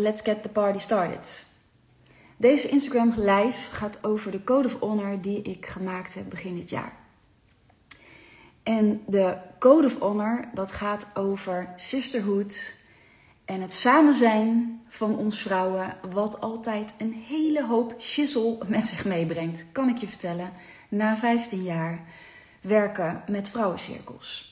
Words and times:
Let's 0.00 0.22
get 0.22 0.42
the 0.42 0.48
party 0.48 0.78
started. 0.78 1.46
Deze 2.36 2.68
Instagram 2.68 3.12
live 3.16 3.72
gaat 3.72 4.04
over 4.04 4.30
de 4.30 4.44
Code 4.44 4.68
of 4.68 4.76
Honor 4.78 5.20
die 5.20 5.42
ik 5.42 5.66
gemaakt 5.66 6.14
heb 6.14 6.30
begin 6.30 6.54
dit 6.54 6.70
jaar. 6.70 6.92
En 8.62 9.02
de 9.06 9.36
Code 9.58 9.86
of 9.86 9.98
Honor, 9.98 10.48
dat 10.54 10.72
gaat 10.72 11.06
over 11.14 11.72
sisterhood 11.76 12.76
en 13.44 13.60
het 13.60 13.72
samen 13.72 14.14
zijn 14.14 14.80
van 14.88 15.16
ons 15.16 15.40
vrouwen, 15.40 15.96
wat 16.10 16.40
altijd 16.40 16.94
een 16.98 17.12
hele 17.12 17.66
hoop 17.66 17.94
shizzle 17.98 18.58
met 18.66 18.86
zich 18.86 19.04
meebrengt, 19.04 19.66
kan 19.72 19.88
ik 19.88 19.96
je 19.96 20.08
vertellen, 20.08 20.52
na 20.88 21.16
15 21.16 21.62
jaar 21.62 22.04
werken 22.60 23.22
met 23.28 23.50
vrouwencirkels. 23.50 24.49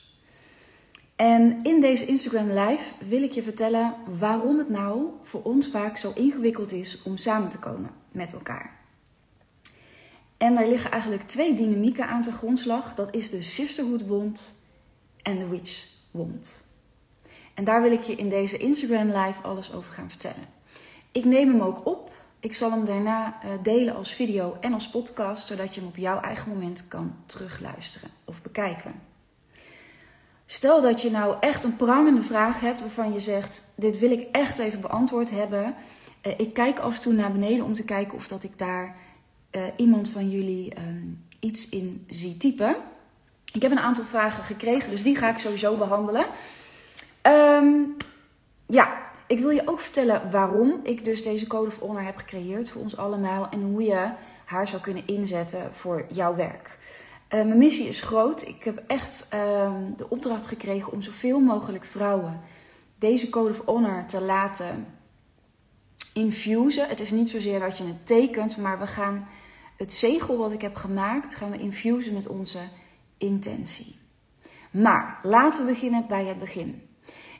En 1.19 1.61
in 1.61 1.81
deze 1.81 2.05
Instagram 2.05 2.49
Live 2.49 2.93
wil 2.99 3.23
ik 3.23 3.31
je 3.31 3.43
vertellen 3.43 3.95
waarom 4.19 4.57
het 4.57 4.69
nou 4.69 5.07
voor 5.23 5.41
ons 5.43 5.67
vaak 5.67 5.97
zo 5.97 6.11
ingewikkeld 6.15 6.71
is 6.71 7.01
om 7.01 7.17
samen 7.17 7.49
te 7.49 7.59
komen 7.59 7.89
met 8.11 8.33
elkaar. 8.33 8.79
En 10.37 10.55
daar 10.55 10.67
liggen 10.67 10.91
eigenlijk 10.91 11.23
twee 11.23 11.53
dynamieken 11.53 12.07
aan 12.07 12.21
te 12.21 12.31
grondslag. 12.31 12.95
Dat 12.95 13.15
is 13.15 13.29
de 13.29 13.41
sisterhood 13.41 14.07
wond 14.07 14.63
en 15.21 15.39
de 15.39 15.47
witch 15.47 15.87
wond. 16.11 16.65
En 17.53 17.63
daar 17.63 17.81
wil 17.81 17.91
ik 17.91 18.01
je 18.01 18.15
in 18.15 18.29
deze 18.29 18.57
Instagram 18.57 19.07
Live 19.07 19.41
alles 19.41 19.73
over 19.73 19.93
gaan 19.93 20.09
vertellen. 20.09 20.45
Ik 21.11 21.25
neem 21.25 21.49
hem 21.49 21.61
ook 21.61 21.85
op. 21.85 22.11
Ik 22.39 22.53
zal 22.53 22.71
hem 22.71 22.85
daarna 22.85 23.41
eh, 23.41 23.49
delen 23.63 23.95
als 23.95 24.13
video 24.13 24.57
en 24.59 24.73
als 24.73 24.89
podcast, 24.89 25.47
zodat 25.47 25.73
je 25.75 25.79
hem 25.79 25.89
op 25.89 25.97
jouw 25.97 26.19
eigen 26.19 26.49
moment 26.49 26.87
kan 26.87 27.15
terugluisteren 27.25 28.09
of 28.25 28.41
bekijken. 28.41 29.08
Stel 30.51 30.81
dat 30.81 31.01
je 31.01 31.11
nou 31.11 31.35
echt 31.39 31.63
een 31.63 31.75
prangende 31.75 32.21
vraag 32.21 32.59
hebt 32.59 32.81
waarvan 32.81 33.13
je 33.13 33.19
zegt: 33.19 33.63
Dit 33.75 33.99
wil 33.99 34.11
ik 34.11 34.27
echt 34.31 34.59
even 34.59 34.81
beantwoord 34.81 35.31
hebben. 35.31 35.75
Uh, 36.27 36.33
ik 36.37 36.53
kijk 36.53 36.79
af 36.79 36.95
en 36.95 37.01
toe 37.01 37.13
naar 37.13 37.31
beneden 37.31 37.65
om 37.65 37.73
te 37.73 37.83
kijken 37.83 38.13
of 38.13 38.27
dat 38.27 38.43
ik 38.43 38.57
daar 38.57 38.95
uh, 39.51 39.61
iemand 39.75 40.09
van 40.09 40.29
jullie 40.29 40.73
um, 40.77 41.25
iets 41.39 41.69
in 41.69 42.05
zie 42.07 42.37
typen. 42.37 42.75
Ik 43.53 43.61
heb 43.61 43.71
een 43.71 43.79
aantal 43.79 44.03
vragen 44.03 44.43
gekregen, 44.43 44.89
dus 44.89 45.03
die 45.03 45.15
ga 45.15 45.29
ik 45.29 45.37
sowieso 45.37 45.75
behandelen. 45.75 46.25
Um, 47.21 47.95
ja, 48.65 48.97
ik 49.27 49.39
wil 49.39 49.49
je 49.49 49.67
ook 49.67 49.79
vertellen 49.79 50.31
waarom 50.31 50.79
ik 50.83 51.05
dus 51.05 51.23
deze 51.23 51.47
Code 51.47 51.67
of 51.67 51.79
Honor 51.79 52.03
heb 52.03 52.17
gecreëerd 52.17 52.69
voor 52.69 52.81
ons 52.81 52.97
allemaal 52.97 53.49
en 53.49 53.61
hoe 53.61 53.83
je 53.83 54.11
haar 54.45 54.67
zou 54.67 54.81
kunnen 54.81 55.03
inzetten 55.05 55.73
voor 55.73 56.05
jouw 56.07 56.35
werk. 56.35 56.77
Uh, 57.29 57.43
mijn 57.43 57.57
missie 57.57 57.87
is 57.87 58.01
groot. 58.01 58.47
Ik 58.47 58.63
heb 58.63 58.83
echt 58.87 59.27
uh, 59.33 59.73
de 59.95 60.09
opdracht 60.09 60.47
gekregen 60.47 60.91
om 60.91 61.01
zoveel 61.01 61.39
mogelijk 61.39 61.85
vrouwen 61.85 62.41
deze 62.97 63.29
Code 63.29 63.49
of 63.49 63.61
Honor 63.65 64.05
te 64.05 64.21
laten 64.21 64.87
infusen. 66.13 66.87
Het 66.87 66.99
is 66.99 67.11
niet 67.11 67.29
zozeer 67.29 67.59
dat 67.59 67.77
je 67.77 67.83
het 67.83 68.05
tekent, 68.05 68.57
maar 68.57 68.79
we 68.79 68.87
gaan 68.87 69.27
het 69.77 69.93
zegel 69.93 70.37
wat 70.37 70.51
ik 70.51 70.61
heb 70.61 70.75
gemaakt, 70.75 71.35
gaan 71.35 71.51
we 71.51 71.57
infusen 71.57 72.13
met 72.13 72.27
onze 72.27 72.59
intentie. 73.17 73.99
Maar 74.71 75.19
laten 75.23 75.65
we 75.65 75.71
beginnen 75.71 76.05
bij 76.07 76.25
het 76.25 76.39
begin. 76.39 76.89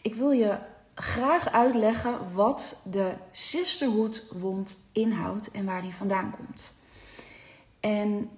Ik 0.01 0.15
wil 0.15 0.31
je 0.31 0.57
graag 0.95 1.51
uitleggen 1.51 2.33
wat 2.33 2.81
de 2.85 3.13
Sisterhood 3.31 4.27
wond 4.31 4.79
inhoudt 4.91 5.51
en 5.51 5.65
waar 5.65 5.81
die 5.81 5.95
vandaan 5.95 6.35
komt. 6.37 6.73
En 7.79 8.29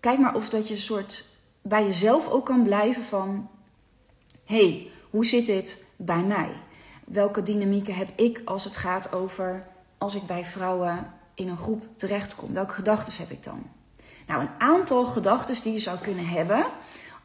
kijk 0.00 0.18
maar 0.18 0.34
of 0.34 0.48
dat 0.48 0.68
je 0.68 0.74
een 0.74 0.80
soort 0.80 1.26
bij 1.62 1.84
jezelf 1.84 2.28
ook 2.28 2.46
kan 2.46 2.62
blijven 2.62 3.04
van: 3.04 3.48
hey, 4.44 4.90
hoe 5.10 5.26
zit 5.26 5.46
dit 5.46 5.84
bij 5.96 6.22
mij? 6.22 6.48
Welke 7.04 7.42
dynamieken 7.42 7.94
heb 7.94 8.08
ik 8.16 8.42
als 8.44 8.64
het 8.64 8.76
gaat 8.76 9.12
over 9.12 9.66
als 9.98 10.14
ik 10.14 10.26
bij 10.26 10.44
vrouwen 10.44 11.12
in 11.34 11.48
een 11.48 11.58
groep 11.58 11.96
terechtkom? 11.96 12.52
Welke 12.52 12.74
gedachten 12.74 13.12
heb 13.16 13.30
ik 13.30 13.42
dan? 13.42 13.62
Nou, 14.26 14.42
een 14.42 14.50
aantal 14.58 15.04
gedachten 15.04 15.62
die 15.62 15.72
je 15.72 15.78
zou 15.78 15.98
kunnen 15.98 16.26
hebben 16.26 16.66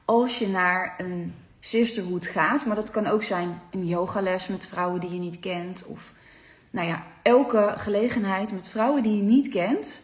als 0.06 0.40
je 0.40 0.48
naar 0.48 0.96
een 0.98 1.34
sisterhood 1.60 2.28
gaat. 2.28 2.66
Maar 2.66 2.76
dat 2.76 2.92
kan 2.92 3.08
ook 3.08 3.24
zijn 3.24 3.62
een 3.72 3.86
yogales 3.86 4.48
met 4.48 4.68
vrouwen 4.68 5.00
die 5.00 5.14
je 5.14 5.20
niet 5.20 5.40
kent. 5.40 5.86
Of 5.86 6.14
nou 6.70 6.88
ja, 6.88 7.06
elke 7.22 7.74
gelegenheid 7.78 8.52
met 8.52 8.70
vrouwen 8.70 9.04
die 9.04 9.16
je 9.16 9.24
niet 9.24 9.50
kent. 9.50 10.04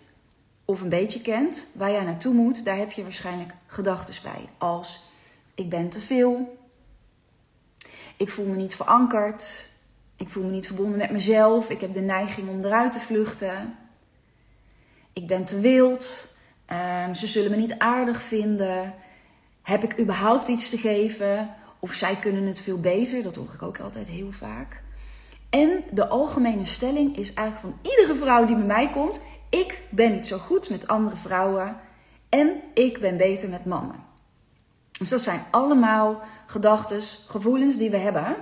Of 0.72 0.82
een 0.82 0.90
beetje 0.90 1.22
kent, 1.22 1.70
waar 1.74 1.92
jij 1.92 2.04
naartoe 2.04 2.34
moet, 2.34 2.66
daar 2.66 2.78
heb 2.78 2.92
je 2.92 3.04
waarschijnlijk 3.04 3.54
gedachten 3.66 4.16
bij. 4.24 4.50
Als 4.58 5.02
ik 5.56 5.70
ben 5.70 5.90
te 5.90 6.00
veel. 6.00 6.58
Ik 8.18 8.30
voel 8.30 8.46
me 8.46 8.56
niet 8.56 8.76
verankerd. 8.76 9.70
Ik 10.16 10.30
voel 10.30 10.44
me 10.44 10.50
niet 10.50 10.68
verbonden 10.68 10.98
met 10.98 11.12
mezelf. 11.12 11.70
Ik 11.70 11.81
heb 11.81 11.94
de 11.94 12.02
neiging 12.02 12.50
om 12.50 12.64
eruit 12.64 12.92
te 12.92 13.00
vluchten. 13.00 13.78
Ik 15.14 15.28
ben 15.28 15.46
te 15.46 15.60
wild. 15.60 16.28
Um, 17.06 17.16
ze 17.16 17.28
zullen 17.28 17.52
me 17.52 17.58
niet 17.58 17.78
aardig 17.78 18.22
vinden. 18.22 18.94
Heb 19.62 19.84
ik 19.84 20.00
überhaupt 20.00 20.48
iets 20.48 20.70
te 20.70 20.78
geven? 20.78 21.56
Of 21.80 21.94
zij 21.94 22.16
kunnen 22.16 22.46
het 22.46 22.60
veel 22.60 22.80
beter? 22.80 23.24
Dat 23.24 23.36
hoor 23.36 23.54
ik 23.54 23.62
ook 23.62 23.80
altijd 23.80 24.08
heel 24.08 24.31
vaak. 24.31 24.84
En 25.50 25.84
de 25.92 26.08
algemene 26.08 26.66
stelling 26.66 27.18
is 27.18 27.34
eigenlijk 27.34 27.76
van 27.76 27.92
iedere 27.92 28.16
vrouw 28.16 28.46
die 28.46 28.56
bij 28.56 28.66
mij 28.66 28.90
komt: 28.90 29.22
ik 29.51 29.84
ben 29.89 30.12
niet 30.12 30.28
zo 30.28 30.38
goed 30.38 30.69
met 30.69 30.88
andere 30.88 31.16
vrouwen 31.16 31.78
en 32.29 32.62
ik 32.73 33.00
ben 33.00 33.17
beter 33.17 33.50
met 33.50 33.66
mannen. 33.66 34.03
Dus 34.91 35.09
dat 35.09 35.22
zijn 35.22 35.44
allemaal 35.51 36.22
gedachten, 36.45 37.01
gevoelens 37.28 37.78
die 37.78 37.89
we 37.89 37.97
hebben 37.97 38.35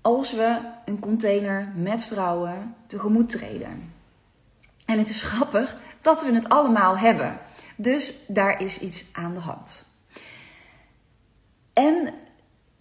als 0.00 0.32
we 0.32 0.60
een 0.84 0.98
container 0.98 1.72
met 1.74 2.04
vrouwen 2.04 2.74
tegemoet 2.86 3.28
treden. 3.28 3.92
En 4.86 4.98
het 4.98 5.08
is 5.08 5.22
grappig 5.22 5.76
dat 6.00 6.24
we 6.24 6.34
het 6.34 6.48
allemaal 6.48 6.98
hebben. 6.98 7.36
Dus 7.76 8.26
daar 8.26 8.62
is 8.62 8.78
iets 8.78 9.04
aan 9.12 9.34
de 9.34 9.40
hand. 9.40 9.86
En 11.72 12.14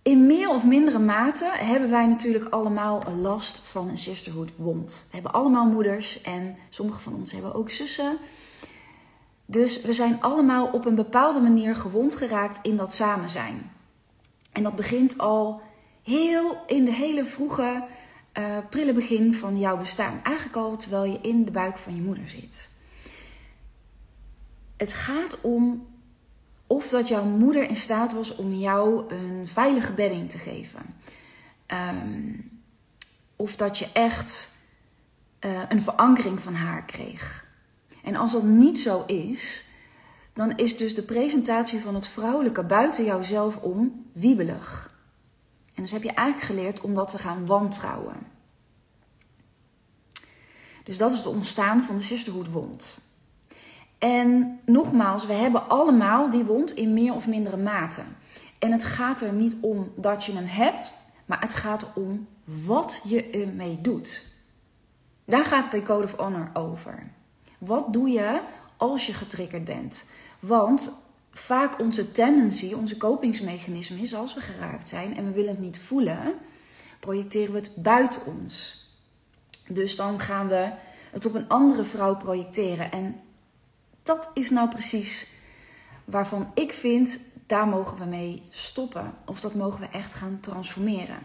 in 0.01 0.25
meer 0.25 0.49
of 0.49 0.65
mindere 0.65 0.99
mate 0.99 1.51
hebben 1.53 1.89
wij 1.89 2.07
natuurlijk 2.07 2.45
allemaal 2.45 3.03
last 3.15 3.59
van 3.59 3.87
een 3.87 3.97
sisterhood 3.97 4.51
wond. 4.55 5.05
We 5.09 5.13
hebben 5.13 5.33
allemaal 5.33 5.65
moeders 5.65 6.21
en 6.21 6.55
sommige 6.69 7.01
van 7.01 7.13
ons 7.13 7.31
hebben 7.31 7.53
ook 7.53 7.69
zussen. 7.69 8.17
Dus 9.45 9.81
we 9.81 9.93
zijn 9.93 10.21
allemaal 10.21 10.67
op 10.67 10.85
een 10.85 10.95
bepaalde 10.95 11.39
manier 11.39 11.75
gewond 11.75 12.15
geraakt 12.15 12.67
in 12.67 12.75
dat 12.75 12.93
samen 12.93 13.29
zijn. 13.29 13.71
En 14.51 14.63
dat 14.63 14.75
begint 14.75 15.17
al 15.17 15.61
heel 16.03 16.63
in 16.67 16.85
de 16.85 16.93
hele 16.93 17.25
vroege, 17.25 17.83
uh, 18.37 18.57
prille 18.69 18.93
begin 18.93 19.33
van 19.33 19.59
jouw 19.59 19.77
bestaan. 19.77 20.19
Eigenlijk 20.23 20.57
al 20.57 20.75
terwijl 20.75 21.03
je 21.03 21.19
in 21.21 21.45
de 21.45 21.51
buik 21.51 21.77
van 21.77 21.95
je 21.95 22.01
moeder 22.01 22.29
zit. 22.29 22.69
Het 24.77 24.93
gaat 24.93 25.41
om 25.41 25.87
of 26.69 26.89
dat 26.89 27.07
jouw 27.07 27.23
moeder 27.23 27.69
in 27.69 27.75
staat 27.75 28.13
was 28.13 28.35
om 28.35 28.53
jou 28.53 29.13
een 29.13 29.47
veilige 29.47 29.93
bedding 29.93 30.29
te 30.29 30.37
geven. 30.37 30.81
Um, 31.67 32.61
of 33.35 33.55
dat 33.55 33.77
je 33.77 33.89
echt 33.93 34.51
uh, 35.39 35.61
een 35.69 35.81
verankering 35.81 36.41
van 36.41 36.53
haar 36.53 36.85
kreeg. 36.85 37.45
En 38.03 38.15
als 38.15 38.31
dat 38.31 38.43
niet 38.43 38.79
zo 38.79 39.03
is, 39.05 39.65
dan 40.33 40.57
is 40.57 40.77
dus 40.77 40.95
de 40.95 41.03
presentatie 41.03 41.79
van 41.79 41.95
het 41.95 42.07
vrouwelijke 42.07 42.63
buiten 42.63 43.05
jouzelf 43.05 43.57
om 43.57 44.05
wiebelig. 44.13 44.95
En 45.75 45.81
dus 45.81 45.91
heb 45.91 46.03
je 46.03 46.11
eigenlijk 46.11 46.47
geleerd 46.47 46.81
om 46.81 46.93
dat 46.93 47.09
te 47.09 47.17
gaan 47.17 47.45
wantrouwen. 47.45 48.17
Dus 50.83 50.97
dat 50.97 51.11
is 51.11 51.17
het 51.17 51.27
ontstaan 51.27 51.83
van 51.83 51.95
de 51.95 52.01
sisterhood 52.01 52.51
wond. 52.51 53.08
En 53.99 54.59
nogmaals, 54.65 55.25
we 55.25 55.33
hebben 55.33 55.69
allemaal 55.69 56.29
die 56.29 56.43
wond 56.43 56.71
in 56.71 56.93
meer 56.93 57.13
of 57.13 57.27
mindere 57.27 57.57
mate. 57.57 58.01
En 58.59 58.71
het 58.71 58.83
gaat 58.83 59.21
er 59.21 59.33
niet 59.33 59.55
om 59.61 59.91
dat 59.95 60.25
je 60.25 60.33
hem 60.33 60.45
hebt, 60.45 60.93
maar 61.25 61.41
het 61.41 61.55
gaat 61.55 61.93
om 61.95 62.27
wat 62.43 63.01
je 63.03 63.29
ermee 63.29 63.81
doet. 63.81 64.25
Daar 65.25 65.45
gaat 65.45 65.71
de 65.71 65.81
Code 65.81 66.03
of 66.03 66.15
Honor 66.15 66.49
over. 66.53 66.99
Wat 67.57 67.93
doe 67.93 68.09
je 68.09 68.41
als 68.77 69.07
je 69.07 69.13
getriggerd 69.13 69.63
bent? 69.63 70.05
Want 70.39 70.91
vaak 71.31 71.79
onze 71.79 72.11
tendency, 72.11 72.73
onze 72.73 72.97
kopingsmechanisme 72.97 73.99
is 73.99 74.15
als 74.15 74.33
we 74.33 74.41
geraakt 74.41 74.87
zijn 74.87 75.17
en 75.17 75.25
we 75.25 75.31
willen 75.31 75.51
het 75.51 75.59
niet 75.59 75.79
voelen, 75.79 76.33
projecteren 76.99 77.53
we 77.53 77.59
het 77.59 77.71
buiten 77.75 78.25
ons. 78.25 78.83
Dus 79.67 79.95
dan 79.95 80.19
gaan 80.19 80.47
we 80.47 80.71
het 81.11 81.25
op 81.25 81.33
een 81.33 81.47
andere 81.47 81.83
vrouw 81.83 82.15
projecteren. 82.15 82.91
En 82.91 83.15
dat 84.03 84.29
is 84.33 84.49
nou 84.49 84.69
precies 84.69 85.27
waarvan 86.05 86.51
ik 86.53 86.71
vind, 86.71 87.19
daar 87.45 87.67
mogen 87.67 87.97
we 87.97 88.05
mee 88.05 88.43
stoppen. 88.49 89.13
Of 89.25 89.39
dat 89.39 89.53
mogen 89.53 89.79
we 89.79 89.87
echt 89.87 90.13
gaan 90.13 90.39
transformeren. 90.39 91.19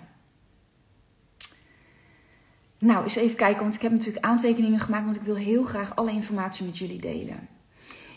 Nou, 2.78 3.02
eens 3.02 3.16
even 3.16 3.36
kijken, 3.36 3.62
want 3.62 3.74
ik 3.74 3.82
heb 3.82 3.92
natuurlijk 3.92 4.24
aantekeningen 4.24 4.80
gemaakt, 4.80 5.04
want 5.04 5.16
ik 5.16 5.22
wil 5.22 5.34
heel 5.34 5.64
graag 5.64 5.96
alle 5.96 6.10
informatie 6.10 6.66
met 6.66 6.78
jullie 6.78 7.00
delen. 7.00 7.48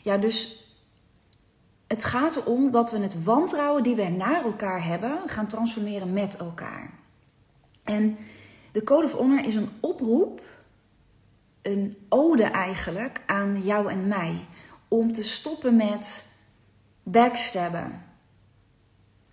Ja, 0.04 0.18
dus 0.18 0.65
het 1.88 2.04
gaat 2.04 2.36
erom 2.36 2.71
dat 2.71 2.92
we 2.92 2.98
het 2.98 3.24
wantrouwen 3.24 3.83
die 3.83 3.95
we 3.95 4.07
naar 4.07 4.44
elkaar 4.44 4.86
hebben, 4.86 5.19
gaan 5.25 5.48
transformeren 5.48 6.13
met 6.13 6.38
elkaar. 6.38 6.94
En 7.83 8.18
De 8.71 8.83
Code 8.83 9.06
of 9.06 9.12
Honor 9.12 9.45
is 9.45 9.56
een 9.56 9.69
oproep, 9.80 10.42
een 11.68 11.98
ode 12.10 12.44
eigenlijk 12.44 13.22
aan 13.25 13.62
jou 13.62 13.92
en 13.92 14.08
mij. 14.08 14.36
Om 14.88 15.12
te 15.12 15.24
stoppen 15.24 15.75
met 15.75 16.25
backstabben. 17.04 18.02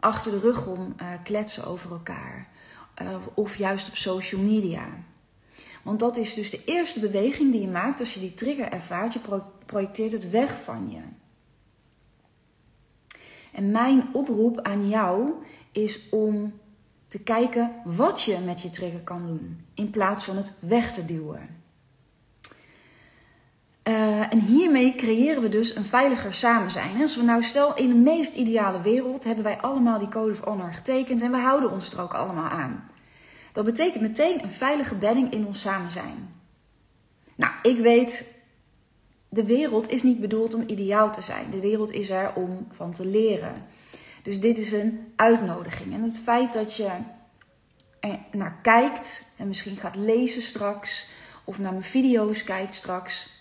Achter 0.00 0.30
de 0.30 0.38
rug 0.38 0.66
om 0.66 0.94
uh, 1.00 1.08
kletsen 1.22 1.66
over 1.66 1.90
elkaar. 1.90 2.48
Uh, 3.02 3.16
of 3.34 3.56
juist 3.56 3.88
op 3.88 3.96
social 3.96 4.40
media. 4.40 4.88
Want 5.82 5.98
dat 5.98 6.16
is 6.16 6.34
dus 6.34 6.50
de 6.50 6.64
eerste 6.64 7.00
beweging 7.00 7.52
die 7.52 7.60
je 7.60 7.70
maakt 7.70 8.00
als 8.00 8.14
je 8.14 8.20
die 8.20 8.34
trigger 8.34 8.68
ervaart. 8.72 9.12
Je 9.12 9.20
projecteert 9.66 10.12
het 10.12 10.30
weg 10.30 10.62
van 10.62 10.90
je. 10.90 11.00
En 13.52 13.70
mijn 13.70 14.08
oproep 14.12 14.60
aan 14.60 14.88
jou 14.88 15.32
is 15.72 16.08
om 16.10 16.58
te 17.08 17.18
kijken 17.18 17.72
wat 17.84 18.22
je 18.22 18.38
met 18.38 18.60
je 18.60 18.70
trigger 18.70 19.02
kan 19.02 19.24
doen, 19.24 19.66
in 19.74 19.90
plaats 19.90 20.24
van 20.24 20.36
het 20.36 20.54
weg 20.60 20.92
te 20.92 21.04
duwen. 21.04 21.63
Uh, 23.88 24.32
en 24.32 24.40
hiermee 24.40 24.94
creëren 24.94 25.42
we 25.42 25.48
dus 25.48 25.76
een 25.76 25.84
veiliger 25.84 26.34
samen 26.34 26.70
zijn. 26.70 27.00
Als 27.00 27.16
we 27.16 27.22
nou 27.22 27.42
stel 27.42 27.74
in 27.74 27.88
de 27.88 27.94
meest 27.94 28.34
ideale 28.34 28.80
wereld 28.80 29.24
hebben 29.24 29.44
wij 29.44 29.58
allemaal 29.58 29.98
die 29.98 30.08
Code 30.08 30.32
of 30.32 30.40
Honor 30.40 30.74
getekend 30.74 31.22
en 31.22 31.30
we 31.30 31.36
houden 31.36 31.70
ons 31.70 31.90
er 31.90 32.00
ook 32.00 32.14
allemaal 32.14 32.48
aan. 32.48 32.90
Dat 33.52 33.64
betekent 33.64 34.02
meteen 34.02 34.42
een 34.42 34.50
veilige 34.50 34.94
bedding 34.94 35.32
in 35.32 35.46
ons 35.46 35.60
samen 35.60 35.90
zijn. 35.90 36.28
Nou, 37.36 37.52
ik 37.62 37.78
weet, 37.78 38.34
de 39.28 39.44
wereld 39.44 39.90
is 39.90 40.02
niet 40.02 40.20
bedoeld 40.20 40.54
om 40.54 40.64
ideaal 40.66 41.10
te 41.10 41.20
zijn. 41.20 41.50
De 41.50 41.60
wereld 41.60 41.92
is 41.92 42.10
er 42.10 42.32
om 42.34 42.66
van 42.70 42.92
te 42.92 43.06
leren. 43.06 43.54
Dus 44.22 44.40
dit 44.40 44.58
is 44.58 44.72
een 44.72 45.12
uitnodiging. 45.16 45.94
En 45.94 46.02
het 46.02 46.20
feit 46.20 46.52
dat 46.52 46.76
je 46.76 46.90
er 48.00 48.18
naar 48.32 48.58
kijkt 48.62 49.32
en 49.36 49.48
misschien 49.48 49.76
gaat 49.76 49.96
lezen 49.96 50.42
straks 50.42 51.08
of 51.44 51.58
naar 51.58 51.72
mijn 51.72 51.84
video's 51.84 52.44
kijkt 52.44 52.74
straks, 52.74 53.33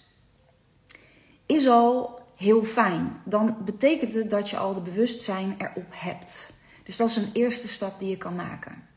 is 1.45 1.67
al 1.67 2.19
heel 2.35 2.63
fijn. 2.63 3.21
Dan 3.25 3.57
betekent 3.65 4.13
het 4.13 4.29
dat 4.29 4.49
je 4.49 4.57
al 4.57 4.73
de 4.73 4.81
bewustzijn 4.81 5.55
erop 5.57 5.91
hebt. 5.91 6.53
Dus 6.83 6.97
dat 6.97 7.09
is 7.09 7.15
een 7.15 7.29
eerste 7.33 7.67
stap 7.67 7.99
die 7.99 8.09
je 8.09 8.17
kan 8.17 8.35
maken. 8.35 8.87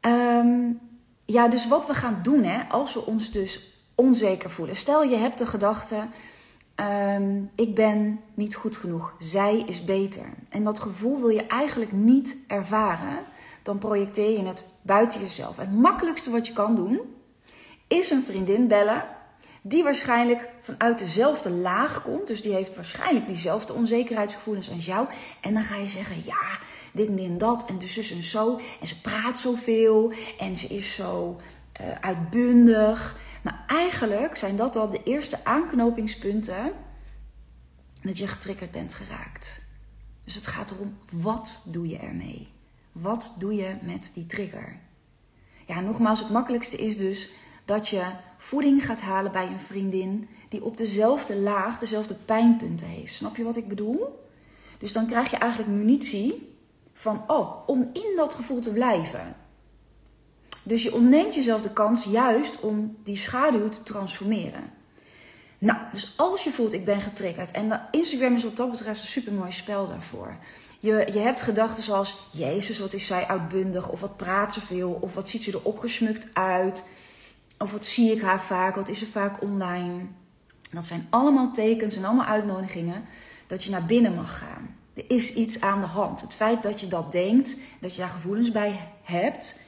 Ehm, 0.00 0.72
ja, 1.24 1.48
dus 1.48 1.68
wat 1.68 1.86
we 1.86 1.94
gaan 1.94 2.20
doen 2.22 2.44
hè, 2.44 2.62
als 2.68 2.94
we 2.94 3.06
ons 3.06 3.30
dus 3.30 3.74
onzeker 3.94 4.50
voelen. 4.50 4.76
Stel 4.76 5.02
je 5.02 5.16
hebt 5.16 5.38
de 5.38 5.46
gedachte, 5.46 5.96
Ehm, 6.76 7.44
ik 7.54 7.74
ben 7.74 8.20
niet 8.34 8.54
goed 8.54 8.76
genoeg. 8.76 9.14
Zij 9.18 9.58
is 9.58 9.84
beter. 9.84 10.26
En 10.48 10.64
dat 10.64 10.80
gevoel 10.80 11.18
wil 11.18 11.28
je 11.28 11.46
eigenlijk 11.46 11.92
niet 11.92 12.38
ervaren. 12.46 13.18
Dan 13.62 13.78
projecteer 13.78 14.30
je 14.30 14.44
het 14.44 14.74
buiten 14.82 15.20
jezelf. 15.20 15.56
Het 15.56 15.72
makkelijkste 15.72 16.30
wat 16.30 16.46
je 16.46 16.52
kan 16.52 16.74
doen 16.74 17.00
is 17.86 18.10
een 18.10 18.22
vriendin 18.22 18.68
bellen. 18.68 19.04
Die 19.68 19.82
waarschijnlijk 19.82 20.48
vanuit 20.60 20.98
dezelfde 20.98 21.50
laag 21.50 22.02
komt. 22.02 22.26
Dus 22.26 22.42
die 22.42 22.52
heeft 22.52 22.74
waarschijnlijk 22.74 23.26
diezelfde 23.26 23.72
onzekerheidsgevoelens 23.72 24.70
als 24.70 24.86
jou. 24.86 25.08
En 25.40 25.54
dan 25.54 25.64
ga 25.64 25.76
je 25.76 25.86
zeggen: 25.86 26.16
Ja, 26.24 26.58
dit 26.92 27.20
en 27.20 27.38
dat. 27.38 27.64
En 27.64 27.78
dus 27.78 27.92
zus 27.92 28.10
en 28.10 28.22
zo. 28.22 28.60
En 28.80 28.86
ze 28.86 29.00
praat 29.00 29.38
zoveel. 29.38 30.12
En 30.38 30.56
ze 30.56 30.66
is 30.66 30.94
zo 30.94 31.36
uh, 31.80 31.86
uitbundig. 32.00 33.16
Maar 33.42 33.64
eigenlijk 33.66 34.36
zijn 34.36 34.56
dat 34.56 34.76
al 34.76 34.90
de 34.90 35.02
eerste 35.02 35.44
aanknopingspunten 35.44 36.72
dat 38.02 38.18
je 38.18 38.28
getriggerd 38.28 38.70
bent 38.70 38.94
geraakt. 38.94 39.66
Dus 40.24 40.34
het 40.34 40.46
gaat 40.46 40.70
erom, 40.70 40.98
wat 41.10 41.66
doe 41.66 41.88
je 41.88 41.98
ermee? 41.98 42.48
Wat 42.92 43.34
doe 43.38 43.54
je 43.54 43.76
met 43.82 44.10
die 44.14 44.26
trigger? 44.26 44.78
Ja, 45.66 45.80
nogmaals, 45.80 46.20
het 46.20 46.30
makkelijkste 46.30 46.76
is 46.76 46.96
dus 46.96 47.30
dat 47.66 47.88
je 47.88 48.04
voeding 48.36 48.84
gaat 48.84 49.00
halen 49.00 49.32
bij 49.32 49.46
een 49.46 49.60
vriendin 49.60 50.28
die 50.48 50.64
op 50.64 50.76
dezelfde 50.76 51.36
laag, 51.36 51.78
dezelfde 51.78 52.14
pijnpunten 52.14 52.86
heeft. 52.86 53.14
Snap 53.14 53.36
je 53.36 53.44
wat 53.44 53.56
ik 53.56 53.68
bedoel? 53.68 54.24
Dus 54.78 54.92
dan 54.92 55.06
krijg 55.06 55.30
je 55.30 55.36
eigenlijk 55.36 55.72
munitie 55.72 56.54
van, 56.92 57.24
oh, 57.26 57.68
om 57.68 57.90
in 57.92 58.12
dat 58.16 58.34
gevoel 58.34 58.60
te 58.60 58.72
blijven. 58.72 59.36
Dus 60.62 60.82
je 60.82 60.94
ontneemt 60.94 61.34
jezelf 61.34 61.62
de 61.62 61.72
kans 61.72 62.04
juist 62.04 62.60
om 62.60 62.96
die 63.02 63.16
schaduw 63.16 63.68
te 63.68 63.82
transformeren. 63.82 64.72
Nou, 65.58 65.78
dus 65.92 66.12
als 66.16 66.44
je 66.44 66.50
voelt 66.50 66.72
ik 66.72 66.84
ben 66.84 67.00
getriggerd. 67.00 67.52
En 67.52 67.80
Instagram 67.90 68.34
is 68.34 68.42
wat 68.42 68.56
dat 68.56 68.70
betreft 68.70 69.00
een 69.00 69.06
supermooi 69.06 69.52
spel 69.52 69.88
daarvoor. 69.88 70.36
Je, 70.80 71.08
je 71.12 71.18
hebt 71.18 71.42
gedachten 71.42 71.82
zoals, 71.82 72.18
Jezus, 72.32 72.78
wat 72.78 72.92
is 72.92 73.06
zij 73.06 73.26
uitbundig? 73.26 73.88
Of 73.88 74.00
wat 74.00 74.16
praat 74.16 74.52
ze 74.52 74.60
veel? 74.60 74.98
Of 75.00 75.14
wat 75.14 75.28
ziet 75.28 75.44
ze 75.44 75.52
er 75.52 75.62
opgesmukt 75.62 76.28
uit? 76.32 76.84
Of 77.58 77.72
wat 77.72 77.84
zie 77.84 78.12
ik 78.12 78.22
haar 78.22 78.40
vaak? 78.40 78.74
Wat 78.74 78.88
is 78.88 78.98
ze 78.98 79.06
vaak 79.06 79.42
online? 79.42 80.06
Dat 80.70 80.86
zijn 80.86 81.06
allemaal 81.10 81.52
tekens 81.52 81.96
en 81.96 82.04
allemaal 82.04 82.26
uitnodigingen 82.26 83.04
dat 83.46 83.64
je 83.64 83.70
naar 83.70 83.84
binnen 83.84 84.14
mag 84.14 84.38
gaan. 84.38 84.76
Er 84.94 85.04
is 85.08 85.34
iets 85.34 85.60
aan 85.60 85.80
de 85.80 85.86
hand. 85.86 86.20
Het 86.20 86.34
feit 86.34 86.62
dat 86.62 86.80
je 86.80 86.86
dat 86.86 87.12
denkt, 87.12 87.58
dat 87.80 87.94
je 87.94 88.00
daar 88.00 88.10
gevoelens 88.10 88.52
bij 88.52 88.92
hebt, 89.02 89.60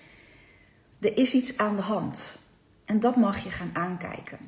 er 1.00 1.19
is 1.19 1.35
iets 1.35 1.58
aan 1.58 1.76
de 1.76 1.82
hand. 1.82 2.38
En 2.85 3.00
dat 3.00 3.17
mag 3.17 3.44
je 3.44 3.50
gaan 3.50 3.70
aankijken. 3.73 4.38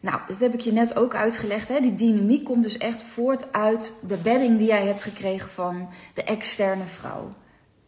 Nou, 0.00 0.20
dat 0.26 0.40
heb 0.40 0.54
ik 0.54 0.60
je 0.60 0.72
net 0.72 0.96
ook 0.96 1.14
uitgelegd. 1.14 1.68
Hè? 1.68 1.80
Die 1.80 1.94
dynamiek 1.94 2.44
komt 2.44 2.62
dus 2.62 2.78
echt 2.78 3.02
voort 3.02 3.52
uit 3.52 3.94
de 4.06 4.16
bedding 4.16 4.58
die 4.58 4.66
jij 4.66 4.86
hebt 4.86 5.02
gekregen 5.02 5.50
van 5.50 5.88
de 6.14 6.22
externe 6.22 6.86
vrouw. 6.86 7.28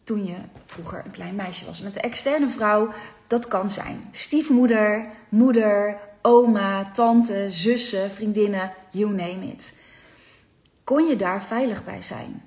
Toen 0.09 0.25
je 0.25 0.35
vroeger 0.65 1.01
een 1.05 1.11
klein 1.11 1.35
meisje 1.35 1.65
was. 1.65 1.81
Met 1.81 1.93
de 1.93 1.99
externe 1.99 2.49
vrouw, 2.49 2.89
dat 3.27 3.47
kan 3.47 3.69
zijn 3.69 4.07
stiefmoeder, 4.11 5.09
moeder, 5.29 5.97
oma, 6.21 6.91
tante, 6.91 7.45
zussen, 7.49 8.11
vriendinnen, 8.11 8.73
you 8.91 9.13
name 9.13 9.45
it. 9.45 9.79
Kon 10.83 11.07
je 11.07 11.15
daar 11.15 11.43
veilig 11.43 11.83
bij 11.83 12.01
zijn? 12.01 12.43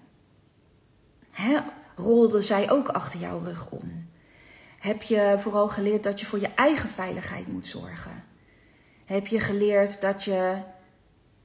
Hè? 1.30 1.58
rolde 1.96 2.40
zij 2.40 2.70
ook 2.70 2.88
achter 2.88 3.20
jouw 3.20 3.38
rug 3.38 3.70
om? 3.70 4.08
Heb 4.78 5.02
je 5.02 5.36
vooral 5.38 5.68
geleerd 5.68 6.02
dat 6.02 6.20
je 6.20 6.26
voor 6.26 6.40
je 6.40 6.54
eigen 6.54 6.88
veiligheid 6.88 7.52
moet 7.52 7.68
zorgen? 7.68 8.24
Heb 9.04 9.26
je 9.26 9.40
geleerd 9.40 10.00
dat 10.00 10.24
je 10.24 10.56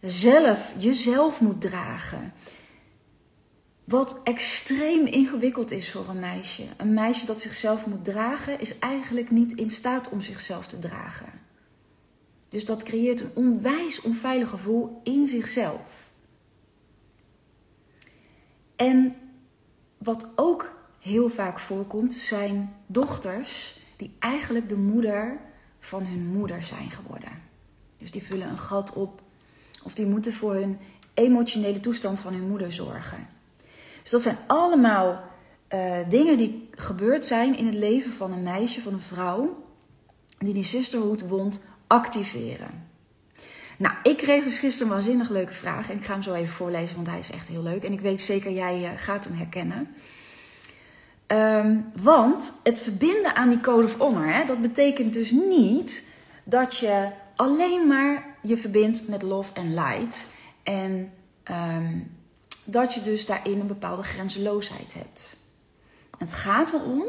zelf 0.02 0.74
jezelf 0.78 1.42
moet 1.42 1.62
dragen? 1.62 2.34
Wat 3.88 4.19
extreem 4.24 5.06
ingewikkeld 5.06 5.72
is 5.72 5.92
voor 5.92 6.10
een 6.10 6.19
meisje. 6.19 6.63
Een 6.78 6.94
meisje 6.94 7.25
dat 7.25 7.42
zichzelf 7.42 7.86
moet 7.86 8.06
dragen, 8.06 8.60
is 8.60 8.80
eigenlijk 8.80 9.31
niet 9.31 9.54
in 9.54 9.69
staat 9.69 10.09
om 10.09 10.21
zichzelf 10.21 10.68
te 10.68 10.80
dragen. 10.80 11.28
Dus 12.50 12.66
dat 12.66 12.83
creëert 12.83 13.21
een 13.21 13.31
onwijs 13.33 14.02
onveilig 14.02 14.50
gevoel 14.50 15.02
in 15.04 15.28
zichzelf. 15.28 16.11
En 18.76 19.16
wat 19.97 20.31
ook 20.35 20.71
heel 21.00 21.30
vaak 21.30 21.59
voorkomt, 21.59 22.14
zijn 22.14 22.76
dochters 22.88 23.80
die 23.95 24.16
eigenlijk 24.19 24.69
de 24.69 24.78
moeder 24.78 25.40
van 25.80 26.06
hun 26.06 26.26
moeder 26.26 26.61
zijn 26.61 26.92
geworden. 26.92 27.31
Dus 27.97 28.11
die 28.11 28.23
vullen 28.23 28.50
een 28.50 28.59
gat 28.59 28.94
op 28.94 29.21
of 29.83 29.94
die 29.94 30.06
moeten 30.06 30.33
voor 30.33 30.54
hun 30.54 30.78
emotionele 31.14 31.80
toestand 31.80 32.19
van 32.19 32.33
hun 32.33 32.47
moeder 32.47 32.71
zorgen. 32.71 33.35
Dus 34.07 34.23
dat 34.23 34.33
zijn 34.33 34.47
allemaal 34.47 35.23
uh, 35.73 35.97
dingen 36.09 36.37
die 36.37 36.69
gebeurd 36.71 37.26
zijn 37.26 37.57
in 37.57 37.66
het 37.66 37.76
leven 37.76 38.11
van 38.11 38.31
een 38.31 38.44
meisje, 38.44 38.81
van 38.81 38.94
een 38.94 39.02
vrouw, 39.02 39.64
die 40.37 40.54
die 40.54 40.64
sisterhood 40.64 41.28
wond 41.28 41.66
activeren. 41.87 42.90
Nou, 43.78 43.95
ik 44.04 44.18
kreeg 44.18 44.44
dus 44.44 44.59
gisteren 44.59 44.87
een 44.87 44.94
waanzinnig 44.94 45.30
leuke 45.30 45.54
vraag. 45.54 45.90
En 45.90 45.97
ik 45.97 46.06
ga 46.06 46.14
hem 46.14 46.21
zo 46.21 46.33
even 46.33 46.54
voorlezen, 46.54 46.95
want 46.95 47.07
hij 47.07 47.19
is 47.19 47.31
echt 47.31 47.47
heel 47.47 47.64
leuk. 47.64 47.83
En 47.83 47.92
ik 47.92 47.99
weet 47.99 48.21
zeker, 48.21 48.52
jij 48.52 48.81
uh, 48.81 48.90
gaat 48.95 49.23
hem 49.23 49.33
herkennen. 49.33 49.87
Um, 51.28 51.92
want 52.02 52.59
het 52.64 52.80
verbinden 52.80 53.35
aan 53.35 53.49
die 53.49 53.59
code 53.59 53.85
of 53.85 53.97
honor, 53.97 54.33
hè, 54.33 54.45
dat 54.45 54.61
betekent 54.61 55.14
dus 55.14 55.31
niet 55.31 56.06
dat 56.44 56.78
je 56.78 57.09
alleen 57.35 57.87
maar 57.87 58.35
je 58.42 58.57
verbindt 58.57 59.07
met 59.07 59.21
love 59.21 59.54
en 59.54 59.73
light. 59.73 60.28
En 60.64 61.11
um, 61.52 62.17
dat 62.68 62.94
je 62.94 63.02
dus 63.02 63.26
daarin 63.26 63.59
een 63.59 63.68
bepaalde 63.68 64.04
grenzeloosheid 64.04 64.94
hebt. 64.94 65.45
Het 66.18 66.33
gaat 66.33 66.74
erom, 66.74 67.04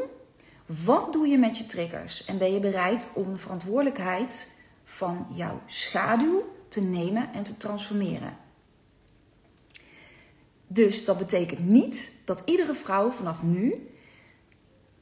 wat 0.65 1.13
doe 1.13 1.27
je 1.27 1.37
met 1.37 1.57
je 1.57 1.65
triggers? 1.65 2.25
En 2.25 2.37
ben 2.37 2.53
je 2.53 2.59
bereid 2.59 3.09
om 3.13 3.31
de 3.31 3.37
verantwoordelijkheid 3.37 4.51
van 4.83 5.27
jouw 5.31 5.61
schaduw 5.65 6.45
te 6.67 6.81
nemen 6.81 7.33
en 7.33 7.43
te 7.43 7.57
transformeren. 7.57 8.37
Dus 10.67 11.05
dat 11.05 11.17
betekent 11.17 11.59
niet 11.59 12.13
dat 12.25 12.41
iedere 12.45 12.73
vrouw 12.73 13.11
vanaf 13.11 13.43
nu 13.43 13.89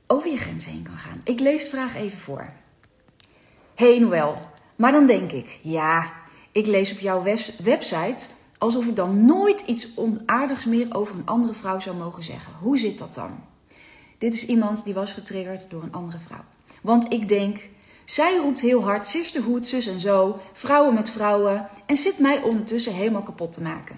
over 0.08 0.30
je 0.32 0.38
grenzen 0.38 0.72
heen 0.72 0.84
kan 0.84 0.98
gaan. 0.98 1.22
Ik 1.24 1.40
lees 1.40 1.64
de 1.64 1.70
vraag 1.70 1.96
even 1.96 2.18
voor. 2.18 2.54
Hey 3.76 4.00
Noël, 4.00 4.50
maar 4.76 4.92
dan 4.92 5.06
denk 5.06 5.32
ik, 5.32 5.60
ja, 5.62 6.14
ik 6.52 6.66
lees 6.66 6.92
op 6.92 7.00
jouw 7.00 7.24
website 7.64 8.28
alsof 8.58 8.86
ik 8.86 8.96
dan 8.96 9.26
nooit 9.26 9.62
iets 9.62 9.90
onaardigs 9.96 10.66
meer 10.66 10.96
over 10.96 11.16
een 11.16 11.26
andere 11.26 11.54
vrouw 11.54 11.80
zou 11.80 11.96
mogen 11.96 12.24
zeggen. 12.24 12.54
Hoe 12.60 12.78
zit 12.78 13.00
dat 13.00 13.14
dan? 13.14 13.32
Dit 14.18 14.34
is 14.34 14.46
iemand 14.46 14.84
die 14.84 14.94
was 14.94 15.14
getriggerd 15.14 15.70
door 15.70 15.84
een 15.84 15.94
andere 15.94 16.20
vrouw. 16.20 16.44
Want 16.82 17.12
ik 17.14 17.28
denk, 17.28 17.70
zij 18.06 18.38
roept 18.38 18.62
heel 18.62 18.84
hard 18.84 19.08
sisterhood, 19.08 19.66
zus 19.66 19.88
en 19.88 20.00
zo, 20.00 20.40
vrouwen 20.54 20.94
met 20.94 21.10
vrouwen 21.10 21.68
en 21.86 21.96
zit 21.96 22.20
mij 22.20 22.42
ondertussen 22.42 22.94
helemaal 22.94 23.24
kapot 23.24 23.54
te 23.54 23.62
maken. 23.62 23.96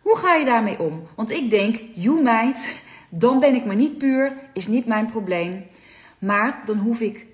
Hoe 0.00 0.16
ga 0.16 0.34
je 0.34 0.44
daarmee 0.44 0.78
om? 0.78 1.02
Want 1.14 1.30
ik 1.30 1.50
denk, 1.50 1.82
you 1.92 2.22
meid, 2.22 2.82
dan 3.10 3.40
ben 3.40 3.54
ik 3.54 3.64
maar 3.64 3.76
niet 3.76 3.98
puur, 3.98 4.36
is 4.52 4.66
niet 4.66 4.86
mijn 4.86 5.06
probleem. 5.06 5.64
Maar 6.18 6.62
dan 6.64 6.78
hoef 6.78 7.00
ik 7.00 7.26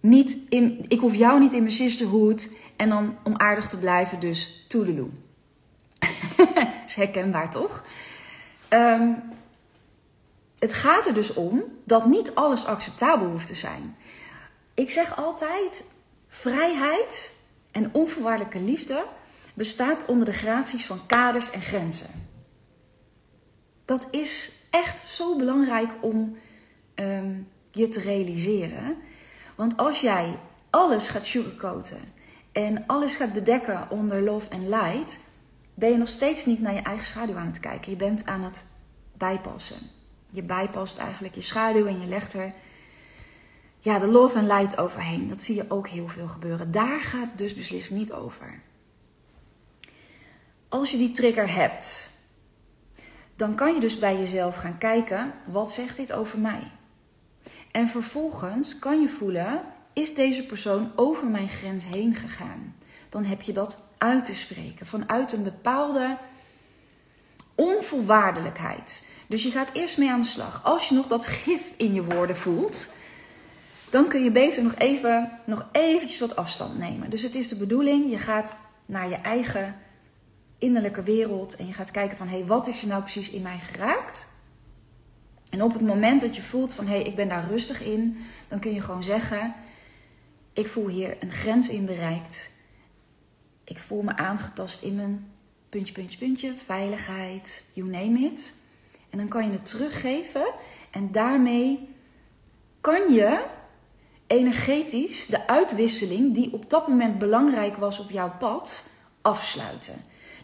niet 0.00 0.38
in, 0.48 0.84
ik 0.88 1.00
hoef 1.00 1.14
jou 1.14 1.40
niet 1.40 1.52
in 1.52 1.62
mijn 1.62 1.74
sisterhood 1.74 2.50
en 2.76 2.88
dan 2.88 3.16
om 3.24 3.36
aardig 3.36 3.68
te 3.68 3.78
blijven, 3.78 4.20
dus 4.20 4.64
toedeloe. 4.68 5.08
is 6.86 6.94
herkenbaar 6.94 7.50
toch? 7.50 7.84
Ehm, 8.68 9.12
het 10.58 10.74
gaat 10.74 11.06
er 11.06 11.14
dus 11.14 11.32
om 11.32 11.64
dat 11.84 12.06
niet 12.06 12.34
alles 12.34 12.64
acceptabel 12.64 13.28
hoeft 13.28 13.46
te 13.46 13.54
zijn. 13.54 13.96
Ik 14.74 14.90
zeg 14.90 15.16
altijd: 15.16 15.84
vrijheid 16.28 17.32
en 17.70 17.90
onvoorwaardelijke 17.92 18.60
liefde 18.60 19.04
bestaat 19.54 20.04
onder 20.04 20.24
de 20.24 20.32
graties 20.32 20.86
van 20.86 21.06
kaders 21.06 21.50
en 21.50 21.60
grenzen. 21.60 22.28
Dat 23.84 24.06
is 24.10 24.52
echt 24.70 24.98
zo 24.98 25.36
belangrijk 25.36 25.90
om 26.00 26.36
ehm, 26.94 27.34
je 27.70 27.88
te 27.88 28.00
realiseren. 28.00 28.96
Want 29.54 29.76
als 29.76 30.00
jij 30.00 30.38
alles 30.70 31.08
gaat 31.08 31.26
sugarcoaten 31.26 32.00
en 32.52 32.86
alles 32.86 33.14
gaat 33.14 33.32
bedekken 33.32 33.90
onder 33.90 34.22
love 34.22 34.48
en 34.48 34.68
light, 34.68 35.20
ben 35.74 35.90
je 35.90 35.96
nog 35.96 36.08
steeds 36.08 36.44
niet 36.44 36.60
naar 36.60 36.74
je 36.74 36.82
eigen 36.82 37.06
schaduw 37.06 37.36
aan 37.36 37.46
het 37.46 37.60
kijken. 37.60 37.90
Je 37.90 37.96
bent 37.96 38.26
aan 38.26 38.42
het 38.42 38.66
bijpassen. 39.16 39.78
Je 40.30 40.42
bijpast 40.42 40.98
eigenlijk 40.98 41.34
je 41.34 41.40
schaduw 41.40 41.86
en 41.86 42.00
je 42.00 42.06
legt 42.06 42.32
er 42.32 42.54
ja, 43.84 43.98
de 43.98 44.06
love 44.06 44.38
en 44.38 44.46
light 44.46 44.78
overheen. 44.78 45.28
Dat 45.28 45.42
zie 45.42 45.54
je 45.54 45.70
ook 45.70 45.88
heel 45.88 46.08
veel 46.08 46.28
gebeuren. 46.28 46.70
Daar 46.70 47.00
gaat 47.00 47.38
dus 47.38 47.54
beslist 47.54 47.90
niet 47.90 48.12
over. 48.12 48.60
Als 50.68 50.90
je 50.90 50.96
die 50.96 51.10
trigger 51.10 51.54
hebt, 51.54 52.10
dan 53.36 53.54
kan 53.54 53.74
je 53.74 53.80
dus 53.80 53.98
bij 53.98 54.18
jezelf 54.18 54.56
gaan 54.56 54.78
kijken: 54.78 55.32
wat 55.50 55.72
zegt 55.72 55.96
dit 55.96 56.12
over 56.12 56.38
mij? 56.38 56.70
En 57.70 57.88
vervolgens 57.88 58.78
kan 58.78 59.00
je 59.00 59.08
voelen: 59.08 59.62
is 59.92 60.14
deze 60.14 60.46
persoon 60.46 60.92
over 60.96 61.26
mijn 61.26 61.48
grens 61.48 61.86
heen 61.86 62.14
gegaan? 62.14 62.76
Dan 63.08 63.24
heb 63.24 63.42
je 63.42 63.52
dat 63.52 63.93
uit 64.04 64.24
te 64.24 64.34
spreken 64.34 64.86
vanuit 64.86 65.32
een 65.32 65.42
bepaalde 65.42 66.18
onvoorwaardelijkheid. 67.54 69.06
Dus 69.26 69.42
je 69.42 69.50
gaat 69.50 69.70
eerst 69.72 69.98
mee 69.98 70.10
aan 70.10 70.20
de 70.20 70.26
slag. 70.26 70.60
Als 70.64 70.88
je 70.88 70.94
nog 70.94 71.06
dat 71.06 71.26
gif 71.26 71.72
in 71.76 71.94
je 71.94 72.04
woorden 72.04 72.36
voelt, 72.36 72.92
dan 73.90 74.08
kun 74.08 74.24
je 74.24 74.30
beter 74.30 74.62
nog 74.62 74.74
even, 74.74 75.30
nog 75.46 75.68
eventjes 75.72 76.20
wat 76.20 76.36
afstand 76.36 76.78
nemen. 76.78 77.10
Dus 77.10 77.22
het 77.22 77.34
is 77.34 77.48
de 77.48 77.56
bedoeling, 77.56 78.10
je 78.10 78.18
gaat 78.18 78.56
naar 78.86 79.08
je 79.08 79.14
eigen 79.14 79.76
innerlijke 80.58 81.02
wereld 81.02 81.56
en 81.56 81.66
je 81.66 81.72
gaat 81.72 81.90
kijken 81.90 82.16
van, 82.16 82.28
hé, 82.28 82.36
hey, 82.36 82.46
wat 82.46 82.66
is 82.66 82.82
er 82.82 82.88
nou 82.88 83.02
precies 83.02 83.30
in 83.30 83.42
mij 83.42 83.58
geraakt? 83.58 84.28
En 85.50 85.62
op 85.62 85.72
het 85.72 85.82
moment 85.82 86.20
dat 86.20 86.36
je 86.36 86.42
voelt 86.42 86.74
van, 86.74 86.86
hé, 86.86 86.94
hey, 86.94 87.02
ik 87.02 87.14
ben 87.14 87.28
daar 87.28 87.48
rustig 87.48 87.82
in, 87.82 88.24
dan 88.48 88.58
kun 88.58 88.74
je 88.74 88.80
gewoon 88.80 89.02
zeggen, 89.02 89.54
ik 90.52 90.66
voel 90.66 90.88
hier 90.88 91.16
een 91.18 91.32
grens 91.32 91.68
in 91.68 91.84
bereikt. 91.84 92.53
Ik 93.64 93.78
voel 93.78 94.02
me 94.02 94.16
aangetast 94.16 94.82
in 94.82 94.94
mijn 94.94 95.32
puntje, 95.68 95.92
puntje, 95.92 96.18
puntje, 96.18 96.54
veiligheid, 96.54 97.64
you 97.72 97.90
name 97.90 98.18
it. 98.18 98.54
En 99.10 99.18
dan 99.18 99.28
kan 99.28 99.46
je 99.46 99.52
het 99.52 99.64
teruggeven 99.66 100.54
en 100.90 101.12
daarmee 101.12 101.88
kan 102.80 103.12
je 103.12 103.44
energetisch 104.26 105.26
de 105.26 105.46
uitwisseling 105.46 106.34
die 106.34 106.52
op 106.52 106.70
dat 106.70 106.88
moment 106.88 107.18
belangrijk 107.18 107.76
was 107.76 107.98
op 107.98 108.10
jouw 108.10 108.32
pad 108.38 108.86
afsluiten. 109.22 109.94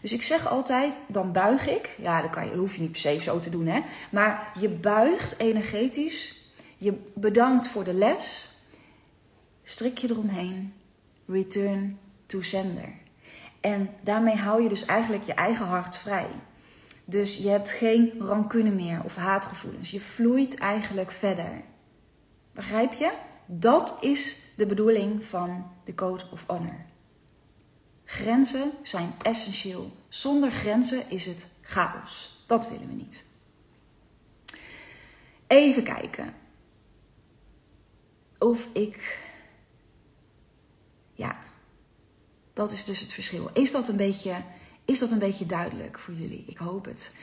Dus 0.01 0.13
ik 0.13 0.21
zeg 0.21 0.47
altijd, 0.47 0.99
dan 1.07 1.31
buig 1.31 1.67
ik. 1.67 1.97
Ja, 2.01 2.21
dan, 2.21 2.29
kan 2.29 2.43
je, 2.43 2.49
dat 2.49 2.59
hoef 2.59 2.75
je 2.75 2.81
niet 2.81 2.91
per 2.91 2.99
se 2.99 3.19
zo 3.19 3.39
te 3.39 3.49
doen, 3.49 3.65
hè. 3.65 3.81
Maar 4.11 4.51
je 4.59 4.69
buigt 4.69 5.39
energetisch. 5.39 6.35
Je 6.77 6.93
bedankt 7.13 7.67
voor 7.67 7.83
de 7.83 7.93
les. 7.93 8.51
Strik 9.63 9.97
je 9.97 10.09
eromheen. 10.09 10.73
Return 11.27 11.99
to 12.25 12.41
sender. 12.41 13.00
En 13.61 13.89
daarmee 14.03 14.35
hou 14.35 14.63
je 14.63 14.69
dus 14.69 14.85
eigenlijk 14.85 15.23
je 15.23 15.33
eigen 15.33 15.65
hart 15.65 15.97
vrij. 15.97 16.27
Dus 17.05 17.37
je 17.37 17.49
hebt 17.49 17.71
geen 17.71 18.13
rancune 18.19 18.71
meer 18.71 19.01
of 19.03 19.15
haatgevoelens. 19.15 19.91
Je 19.91 20.01
vloeit 20.01 20.57
eigenlijk 20.57 21.11
verder. 21.11 21.61
Begrijp 22.53 22.93
je? 22.93 23.13
Dat 23.45 23.97
is 23.99 24.37
de 24.57 24.65
bedoeling 24.65 25.25
van 25.25 25.71
de 25.83 25.93
Code 25.93 26.23
of 26.31 26.43
Honor. 26.47 26.85
Grenzen 28.05 28.71
zijn 28.81 29.13
essentieel. 29.21 29.91
Zonder 30.09 30.51
grenzen 30.51 31.09
is 31.09 31.25
het 31.25 31.49
chaos. 31.61 32.43
Dat 32.47 32.69
willen 32.69 32.87
we 32.87 32.93
niet. 32.93 33.25
Even 35.47 35.83
kijken 35.83 36.33
of 38.37 38.69
ik. 38.73 39.19
Ja, 41.13 41.39
dat 42.53 42.71
is 42.71 42.83
dus 42.83 42.99
het 42.99 43.13
verschil. 43.13 43.49
Is 43.53 43.71
dat 43.71 43.87
een 43.87 43.95
beetje, 43.95 44.43
is 44.85 44.99
dat 44.99 45.11
een 45.11 45.19
beetje 45.19 45.45
duidelijk 45.45 45.99
voor 45.99 46.13
jullie? 46.13 46.43
Ik 46.47 46.57
hoop 46.57 46.85
het. 46.85 47.15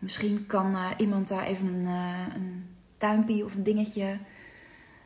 Misschien 0.00 0.46
kan 0.46 0.72
uh, 0.72 0.90
iemand 0.96 1.28
daar 1.28 1.44
even 1.44 1.66
een, 1.66 1.84
uh, 1.84 2.26
een 3.08 3.44
of 3.44 3.54
een 3.54 3.62
dingetje 3.62 4.18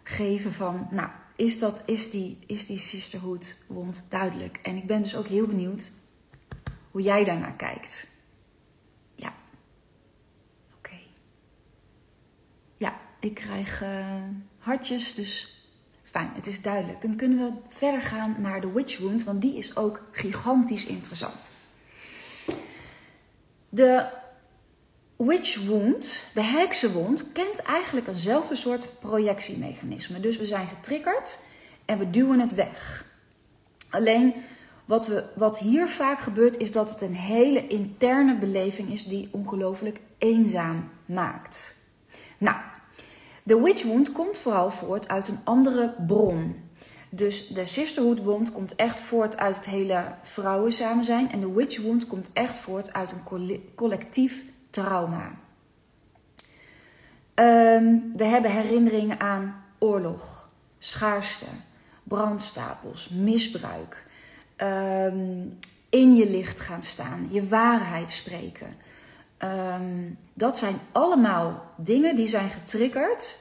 geven 0.03 0.53
van, 0.53 0.88
nou, 0.91 1.09
is, 1.37 1.59
dat, 1.59 1.83
is, 1.87 2.11
die, 2.11 2.38
is 2.47 2.67
die 2.67 2.79
sisterhood 2.79 3.64
wond 3.69 4.07
duidelijk? 4.09 4.57
En 4.57 4.76
ik 4.76 4.87
ben 4.87 5.03
dus 5.03 5.17
ook 5.17 5.26
heel 5.26 5.47
benieuwd 5.47 5.93
hoe 6.91 7.03
jij 7.03 7.25
daarnaar 7.25 7.57
kijkt. 7.57 8.09
Ja. 9.14 9.35
Oké. 10.76 10.97
Ja, 12.76 13.00
ik 13.21 13.35
krijg 13.35 13.83
uh, 13.83 14.23
hartjes, 14.59 15.14
dus 15.14 15.63
fijn, 16.14 16.30
het 16.35 16.47
is 16.47 16.62
duidelijk. 16.62 17.02
Dan 17.02 17.16
kunnen 17.16 17.38
we 17.38 17.52
verder 17.68 18.02
gaan 18.02 18.37
naar 18.38 18.61
de 18.61 18.73
witch 18.73 18.99
wound, 18.99 19.25
want 19.25 19.42
die 19.42 19.56
is 19.56 19.76
ook 19.76 20.02
gigantisch 20.11 20.87
interessant. 20.87 21.50
De 23.68 24.06
witch 25.16 25.64
wound, 25.66 26.26
de 26.35 26.42
heksenwond, 26.42 27.33
kent 27.33 27.62
eigenlijk 27.62 28.06
eenzelfde 28.06 28.56
soort 28.56 28.90
projectiemechanisme. 29.00 30.21
Dus 30.21 30.37
we 30.37 30.47
zijn 30.47 30.68
getriggerd 30.68 31.38
en 31.85 31.99
we 31.99 32.11
duwen 32.11 32.40
het 32.40 32.54
weg. 32.54 33.04
Alleen 33.90 34.35
wat, 34.85 35.06
we, 35.06 35.25
wat 35.35 35.59
hier 35.59 35.88
vaak 35.88 36.21
gebeurt, 36.21 36.56
is 36.56 36.73
dat 36.73 36.90
het 36.90 37.00
een 37.00 37.14
hele 37.14 37.66
interne 37.66 38.38
beleving 38.38 38.92
is 38.92 39.04
die 39.06 39.28
ongelooflijk 39.30 40.00
eenzaam 40.18 40.90
maakt. 41.06 41.76
Nou, 42.38 42.56
de 43.45 43.61
witch 43.61 43.83
wound 43.83 44.13
komt 44.13 44.39
vooral 44.39 44.71
voort 44.71 45.09
uit 45.09 45.29
een 45.29 45.39
andere 45.45 45.95
bron. 46.07 46.63
Dus 47.11 47.47
de 47.47 47.67
sisterhood 47.67 48.23
wound 48.23 48.53
komt 48.53 48.77
echt 48.77 49.01
voort 49.01 49.37
uit 49.37 49.57
het 49.57 49.67
hele 49.67 50.15
vrouwen 50.23 50.73
samen 50.73 51.05
zijn. 51.05 51.33
En 51.33 51.41
de 51.41 51.53
witch 51.53 51.81
wound 51.81 52.07
komt 52.07 52.31
echt 52.33 52.57
voort 52.57 52.93
uit 52.93 53.13
een 53.13 53.49
collectief 53.75 54.45
trauma. 54.71 55.33
Ehm, 57.35 57.99
we 58.13 58.25
hebben 58.25 58.51
herinneringen 58.51 59.21
aan 59.21 59.65
oorlog, 59.79 60.49
schaarste, 60.79 61.47
brandstapels, 62.03 63.09
misbruik. 63.09 64.05
Ehm, 64.57 65.47
in 65.89 66.15
je 66.15 66.31
licht 66.31 66.61
gaan 66.61 66.83
staan, 66.83 67.27
je 67.31 67.49
waarheid 67.49 68.11
spreken. 68.11 68.69
Ehm, 69.45 70.11
dat 70.35 70.59
zijn 70.59 70.79
allemaal 70.93 71.73
dingen 71.77 72.17
die 72.17 72.27
zijn 72.27 72.51
getriggerd 72.51 73.39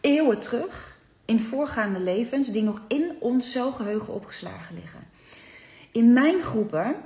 eeuwen 0.00 0.38
terug 0.38 0.98
in 1.24 1.40
voorgaande 1.40 2.00
levens, 2.00 2.48
die 2.48 2.62
nog 2.62 2.82
in 2.86 3.16
ons 3.20 3.50
celgeheugen 3.50 4.14
opgeslagen 4.14 4.74
liggen. 4.74 5.00
In 5.92 6.12
mijn 6.12 6.42
groepen 6.42 6.96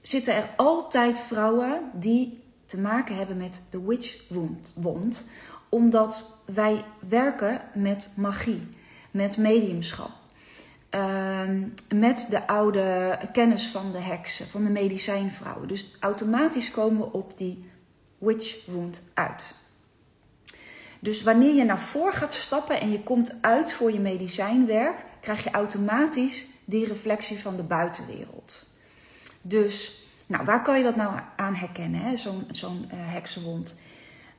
zitten 0.00 0.34
er 0.34 0.50
altijd 0.56 1.20
vrouwen 1.20 1.90
die 1.92 2.40
te 2.64 2.80
maken 2.80 3.16
hebben 3.16 3.36
met 3.36 3.62
de 3.70 3.82
witch 3.82 4.16
wond, 4.74 5.28
omdat 5.68 6.42
wij 6.46 6.84
werken 7.08 7.60
met 7.74 8.12
magie, 8.16 8.68
met 9.10 9.36
mediumschap. 9.36 10.10
Ehm, 10.90 11.66
met 11.94 12.26
de 12.30 12.46
oude 12.46 13.18
kennis 13.32 13.66
van 13.66 13.92
de 13.92 13.98
heksen, 13.98 14.48
van 14.48 14.64
de 14.64 14.70
medicijnvrouwen. 14.70 15.68
Dus 15.68 15.96
automatisch 16.00 16.70
komen 16.70 17.00
we 17.00 17.12
op 17.12 17.38
die 17.38 17.64
witch 18.18 18.66
wound 18.66 19.02
uit. 19.14 19.54
Dus 21.00 21.22
wanneer 21.22 21.54
je 21.54 21.64
naar 21.64 21.78
voren 21.78 22.12
gaat 22.12 22.34
stappen 22.34 22.80
en 22.80 22.90
je 22.90 23.02
komt 23.02 23.38
uit 23.40 23.72
voor 23.72 23.92
je 23.92 24.00
medicijnwerk, 24.00 25.04
krijg 25.20 25.44
je 25.44 25.50
automatisch 25.50 26.46
die 26.64 26.86
reflectie 26.86 27.40
van 27.40 27.56
de 27.56 27.62
buitenwereld. 27.62 28.66
Dus 29.42 30.02
nou, 30.28 30.44
waar 30.44 30.62
kan 30.62 30.78
je 30.78 30.84
dat 30.84 30.96
nou 30.96 31.20
aan 31.36 31.54
herkennen, 31.54 32.18
zo'n 32.50 32.84
uh, 32.84 32.90
heksenwond? 32.90 33.76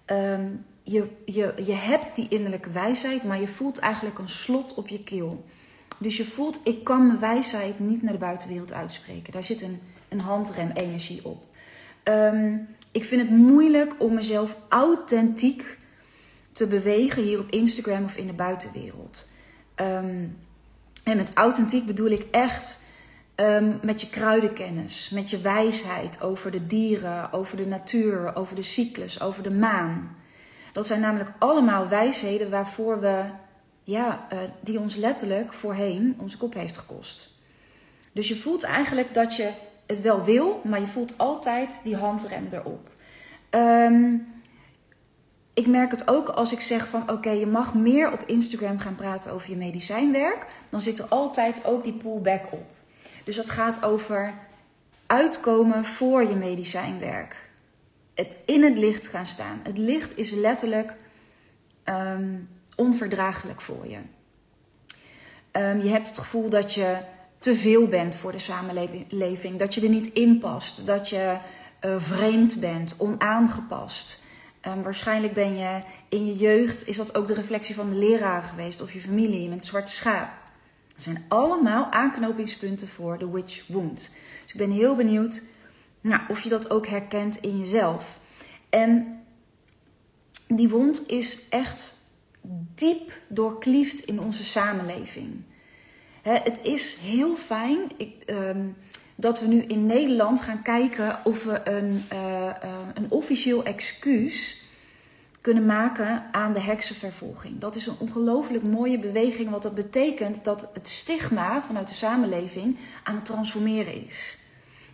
ehm, 0.05 0.47
je, 0.83 1.09
je, 1.25 1.53
je 1.65 1.73
hebt 1.73 2.15
die 2.15 2.27
innerlijke 2.29 2.69
wijsheid, 2.69 3.23
maar 3.23 3.39
je 3.39 3.47
voelt 3.47 3.79
eigenlijk 3.79 4.19
een 4.19 4.29
slot 4.29 4.73
op 4.73 4.87
je 4.87 5.03
keel. 5.03 5.45
Dus 5.99 6.17
je 6.17 6.25
voelt, 6.25 6.59
ik 6.63 6.83
kan 6.83 7.07
mijn 7.07 7.19
wijsheid 7.19 7.79
niet 7.79 8.01
naar 8.01 8.13
de 8.13 8.19
buitenwereld 8.19 8.73
uitspreken. 8.73 9.33
Daar 9.33 9.43
zit 9.43 9.61
een, 9.61 9.79
een 10.09 10.21
handrem-energie 10.21 11.25
op. 11.25 11.45
Ehm, 12.03 12.57
ik 12.91 13.03
vind 13.03 13.21
het 13.21 13.31
moeilijk 13.31 13.95
om 13.97 14.13
mezelf 14.13 14.57
authentiek 14.69 15.77
te 16.51 16.67
bewegen 16.67 17.23
hier 17.23 17.39
op 17.39 17.49
Instagram 17.49 18.03
of 18.03 18.17
in 18.17 18.27
de 18.27 18.33
buitenwereld. 18.33 19.29
Ehm, 19.75 20.25
en 21.03 21.17
met 21.17 21.33
authentiek 21.33 21.85
bedoel 21.85 22.09
ik 22.09 22.25
echt 22.31 22.79
ehm, 23.35 23.71
met 23.81 24.01
je 24.01 24.09
kruidenkennis, 24.09 25.09
met 25.09 25.29
je 25.29 25.41
wijsheid 25.41 26.21
over 26.21 26.51
de 26.51 26.65
dieren, 26.65 27.33
over 27.33 27.57
de 27.57 27.67
natuur, 27.67 28.35
over 28.35 28.55
de 28.55 28.61
cyclus, 28.61 29.21
over 29.21 29.43
de 29.43 29.53
maan. 29.53 30.15
Dat 30.71 30.87
zijn 30.87 30.99
namelijk 30.99 31.31
allemaal 31.37 31.87
wijsheden 31.87 32.49
waarvoor 32.49 32.99
we, 32.99 33.23
ja, 33.89 34.27
uh, 34.33 34.39
die 34.59 34.79
ons 34.79 34.95
letterlijk 34.95 35.53
voorheen 35.53 36.15
onze 36.19 36.37
kop 36.37 36.53
heeft 36.53 36.77
gekost. 36.77 37.37
Dus 38.11 38.27
je 38.27 38.35
voelt 38.35 38.63
eigenlijk 38.63 39.13
dat 39.13 39.35
je 39.35 39.51
het 39.87 40.01
wel 40.01 40.23
wil, 40.23 40.61
maar 40.63 40.79
je 40.79 40.87
voelt 40.87 41.17
altijd 41.17 41.79
die 41.83 41.95
handrem 41.95 42.47
erop. 42.51 42.89
Um, 43.49 44.27
ik 45.53 45.67
merk 45.67 45.91
het 45.91 46.07
ook 46.07 46.29
als 46.29 46.51
ik 46.51 46.59
zeg 46.59 46.87
van 46.87 47.11
oké, 47.11 47.29
je 47.29 47.47
mag 47.47 47.73
meer 47.73 48.11
op 48.11 48.23
Instagram 48.25 48.79
gaan 48.79 48.95
praten 48.95 49.31
over 49.31 49.49
je 49.49 49.55
medicijnwerk. 49.55 50.45
Dan 50.69 50.81
zit 50.81 50.99
er 50.99 51.05
altijd 51.05 51.65
ook 51.65 51.83
die 51.83 51.93
pullback 51.93 52.43
op. 52.49 52.65
Dus 53.23 53.35
dat 53.35 53.49
gaat 53.49 53.83
over 53.83 54.33
uitkomen 55.05 55.85
voor 55.85 56.23
je 56.23 56.35
medicijnwerk. 56.35 57.49
Het 58.13 58.35
in 58.45 58.63
het 58.63 58.77
licht 58.77 59.07
gaan 59.07 59.25
staan. 59.25 59.59
Het 59.63 59.77
licht 59.77 60.17
is 60.17 60.31
letterlijk 60.31 60.95
um, 61.85 62.49
onverdraaglijk 62.79 63.61
voor 63.61 63.87
je. 63.87 63.97
Um, 65.51 65.81
je 65.81 65.89
hebt 65.89 66.07
het 66.07 66.17
gevoel 66.17 66.49
dat 66.49 66.73
je 66.73 66.97
te 67.39 67.55
veel 67.55 67.87
bent 67.87 68.15
voor 68.15 68.31
de 68.31 68.37
samenleving. 68.37 69.57
Dat 69.57 69.73
je 69.73 69.81
er 69.81 69.89
niet 69.89 70.13
in 70.13 70.39
past. 70.39 70.85
Dat 70.85 71.09
je 71.09 71.35
uh, 71.85 71.95
vreemd 71.97 72.59
bent, 72.59 72.95
onaangepast. 72.97 74.23
Um, 74.67 74.81
waarschijnlijk 74.81 75.33
ben 75.33 75.57
je 75.57 75.79
in 76.09 76.25
je 76.25 76.35
jeugd, 76.35 76.87
is 76.87 76.97
dat 76.97 77.15
ook 77.15 77.27
de 77.27 77.33
reflectie 77.33 77.75
van 77.75 77.89
de 77.89 77.95
leraar 77.95 78.43
geweest 78.43 78.81
of 78.81 78.93
je 78.93 79.01
familie, 79.01 79.49
met 79.49 79.57
het 79.57 79.67
zwarte 79.67 79.91
schaap. 79.91 80.29
Dat 80.87 81.01
zijn 81.01 81.25
allemaal 81.27 81.91
aanknopingspunten 81.91 82.87
voor 82.87 83.17
de 83.17 83.29
witch 83.29 83.67
wound. 83.67 84.15
Dus 84.43 84.51
ik 84.51 84.57
ben 84.57 84.71
heel 84.71 84.95
benieuwd 84.95 85.43
nou, 86.01 86.21
of 86.27 86.41
je 86.41 86.49
dat 86.49 86.69
ook 86.69 86.87
herkent 86.87 87.37
in 87.37 87.59
jezelf. 87.59 88.19
En 88.69 89.23
die 90.47 90.69
wond 90.69 91.07
is 91.07 91.39
echt 91.49 91.98
diep 92.75 93.11
doorkliefd 93.27 93.99
in 93.99 94.21
onze 94.21 94.43
samenleving. 94.43 95.41
het 96.21 96.59
is 96.63 96.97
heel 97.01 97.35
fijn. 97.35 97.79
Um, 98.25 98.75
dat 99.19 99.39
we 99.39 99.47
nu 99.47 99.61
in 99.61 99.85
Nederland 99.85 100.41
gaan 100.41 100.61
kijken 100.61 101.19
of 101.23 101.43
we 101.43 101.69
een, 101.69 102.05
uh, 102.13 102.19
uh, 102.43 102.53
een 102.93 103.11
officieel 103.11 103.63
excuus 103.63 104.61
kunnen 105.41 105.65
maken 105.65 106.23
aan 106.31 106.53
de 106.53 106.59
heksenvervolging. 106.59 107.59
Dat 107.59 107.75
is 107.75 107.87
een 107.87 107.95
ongelooflijk 107.99 108.63
mooie 108.63 108.99
beweging, 108.99 109.49
wat 109.49 109.61
dat 109.61 109.75
betekent 109.75 110.43
dat 110.43 110.69
het 110.73 110.87
stigma 110.87 111.61
vanuit 111.61 111.87
de 111.87 111.93
samenleving 111.93 112.77
aan 113.03 113.15
het 113.15 113.25
transformeren 113.25 114.05
is. 114.05 114.37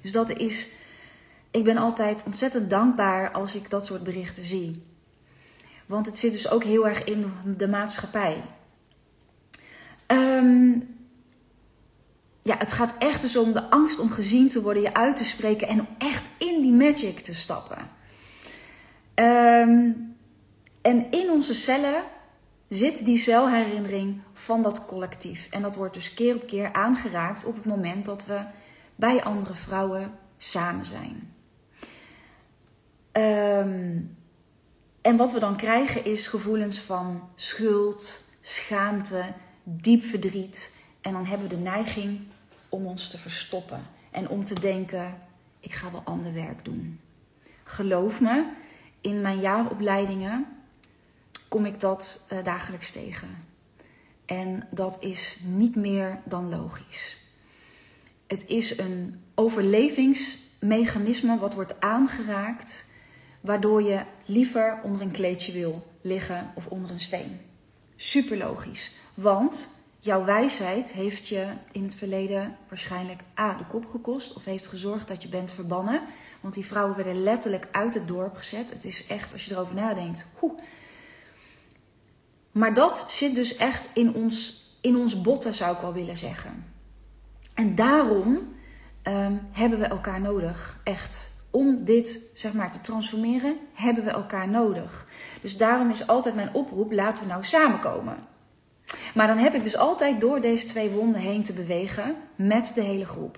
Dus 0.02 0.12
dat 0.12 0.38
is, 0.38 0.68
ik 1.52 1.64
ben 1.64 1.78
altijd 1.78 2.24
ontzettend 2.26 2.70
dankbaar 2.70 3.32
als 3.32 3.56
ik 3.56 3.70
dat 3.70 3.86
soort 3.86 4.04
berichten 4.04 4.44
zie. 4.44 4.82
Want 5.86 6.06
het 6.06 6.18
zit 6.18 6.32
dus 6.32 6.50
ook 6.50 6.64
heel 6.64 6.88
erg 6.88 7.04
in 7.04 7.34
de 7.58 7.68
maatschappij. 7.68 8.44
Um, 10.08 10.96
ja, 12.42 12.58
het 12.58 12.74
gaat 12.74 12.96
echt 12.98 13.22
dus 13.22 13.36
om 13.36 13.52
de 13.52 13.70
angst 13.70 14.00
om 14.00 14.10
gezien 14.10 14.50
te 14.50 14.62
worden, 14.62 14.84
je 14.84 14.94
uit 14.94 15.16
te 15.16 15.24
spreken 15.26 15.68
en 15.68 15.80
om 15.80 15.88
echt 15.98 16.30
in 16.38 16.62
die 16.62 16.74
magic 16.74 17.20
te 17.20 17.34
stappen. 17.34 17.78
Um, 19.16 20.16
en 20.82 21.12
in 21.12 21.30
onze 21.30 21.54
cellen 21.54 22.04
zit 22.70 23.06
die 23.06 23.18
celherinnering 23.18 24.22
van 24.34 24.62
dat 24.62 24.86
collectief. 24.86 25.48
En 25.52 25.62
dat 25.62 25.76
wordt 25.76 25.94
dus 25.94 26.14
keer 26.14 26.36
op 26.36 26.48
keer 26.48 26.74
aangeraakt 26.74 27.46
op 27.46 27.56
het 27.56 27.66
moment 27.66 28.06
dat 28.06 28.26
we 28.26 28.42
bij 28.96 29.24
andere 29.24 29.56
vrouwen 29.56 30.12
samen 30.38 30.86
zijn. 30.86 31.34
Um, 33.12 34.18
en 35.06 35.16
wat 35.16 35.34
we 35.34 35.40
dan 35.40 35.56
krijgen 35.56 36.06
is 36.06 36.28
gevoelens 36.28 36.80
van 36.80 37.30
schuld, 37.36 38.24
schaamte, 38.42 39.24
diep 39.64 40.04
verdriet. 40.04 40.76
En 41.02 41.14
dan 41.14 41.26
hebben 41.26 41.48
we 41.48 41.56
de 41.56 41.62
neiging 41.62 42.20
om 42.70 42.86
ons 42.86 43.10
te 43.10 43.18
verstoppen 43.18 43.84
en 44.12 44.30
om 44.30 44.44
te 44.44 44.60
denken: 44.60 45.18
ik 45.60 45.74
ga 45.74 45.92
wel 45.92 46.02
ander 46.04 46.34
werk 46.34 46.66
doen. 46.66 47.00
Geloof 47.64 48.22
me, 48.22 48.52
in 49.02 49.22
mijn 49.22 49.40
jaaropleidingen 49.40 50.46
kom 51.48 51.66
ik 51.66 51.80
dat 51.80 52.28
uh, 52.34 52.44
dagelijks 52.44 52.92
tegen. 52.92 53.38
En 54.26 54.68
dat 54.72 54.98
is 55.00 55.40
niet 55.44 55.76
meer 55.76 56.20
dan 56.24 56.50
logisch. 56.50 57.18
Het 58.28 58.48
is 58.48 58.78
een 58.78 59.22
overlevingsmechanisme 59.36 61.38
wat 61.38 61.54
wordt 61.54 61.82
aangeraakt, 61.82 62.94
waardoor 63.46 63.84
je 63.84 64.02
liever 64.26 64.80
onder 64.84 65.02
een 65.02 65.12
kleedje 65.12 65.52
wil 65.52 65.88
liggen 66.02 66.52
of 66.56 66.68
onder 66.68 66.92
een 66.92 67.02
steen. 67.02 67.40
Super 67.96 68.38
logisch, 68.38 68.92
want 69.14 69.68
jouw 70.00 70.24
wijsheid 70.24 70.94
heeft 70.94 71.28
je 71.28 71.48
in 71.72 71.84
het 71.84 71.96
verleden 71.96 72.58
waarschijnlijk 72.68 73.22
A. 73.40 73.56
de 73.56 73.66
kop 73.66 73.86
gekost 73.86 74.34
of 74.34 74.46
heeft 74.46 74.68
gezorgd 74.68 75.08
dat 75.08 75.22
je 75.22 75.28
bent 75.28 75.52
verbannen. 75.52 76.02
Want 76.42 76.54
die 76.54 76.66
vrouwen 76.66 76.96
werden 76.96 77.24
letterlijk 77.24 77.68
uit 77.72 77.94
het 77.94 78.08
dorp 78.08 78.36
gezet. 78.36 78.70
Het 78.70 78.86
is 78.86 79.08
echt, 79.08 79.34
als 79.34 79.46
je 79.46 79.52
erover 79.52 79.76
nadenkt. 79.76 80.26
Maar 82.52 82.74
dat 82.74 83.06
zit 83.08 83.36
dus 83.36 83.56
echt 83.56 83.90
in 83.94 84.14
ons, 84.14 84.68
in 84.82 84.98
ons 84.98 85.22
botten, 85.22 85.54
zou 85.54 85.76
ik 85.76 85.82
wel 85.82 85.94
willen 85.94 86.18
zeggen. 86.18 86.66
En 87.54 87.76
daarom 87.76 88.56
um, 89.04 89.48
hebben 89.52 89.80
we 89.80 89.86
elkaar 89.86 90.22
nodig, 90.22 90.80
echt. 90.84 91.34
Om 91.56 91.84
dit 91.84 92.22
zeg 92.34 92.54
maar 92.54 92.72
te 92.72 92.82
transformeren, 92.82 93.58
hebben 93.74 94.04
we 94.04 94.10
elkaar 94.10 94.48
nodig. 94.48 95.08
Dus 95.42 95.58
daarom 95.58 95.90
is 95.90 96.08
altijd 96.08 96.36
mijn 96.36 96.54
oproep: 96.54 96.92
laten 96.92 97.24
we 97.24 97.30
nou 97.30 97.44
samenkomen. 97.44 98.18
Maar 99.14 99.28
dan 99.28 99.38
heb 99.38 99.54
ik 99.54 99.64
dus 99.64 99.78
altijd 99.78 100.22
door 100.22 100.42
deze 100.42 100.66
twee 100.66 100.90
wonden 100.90 101.22
heen 101.22 101.44
te 101.44 101.54
bewegen 101.54 102.16
met 102.36 102.72
de 102.76 102.82
hele 102.82 103.06
groep. 103.06 103.38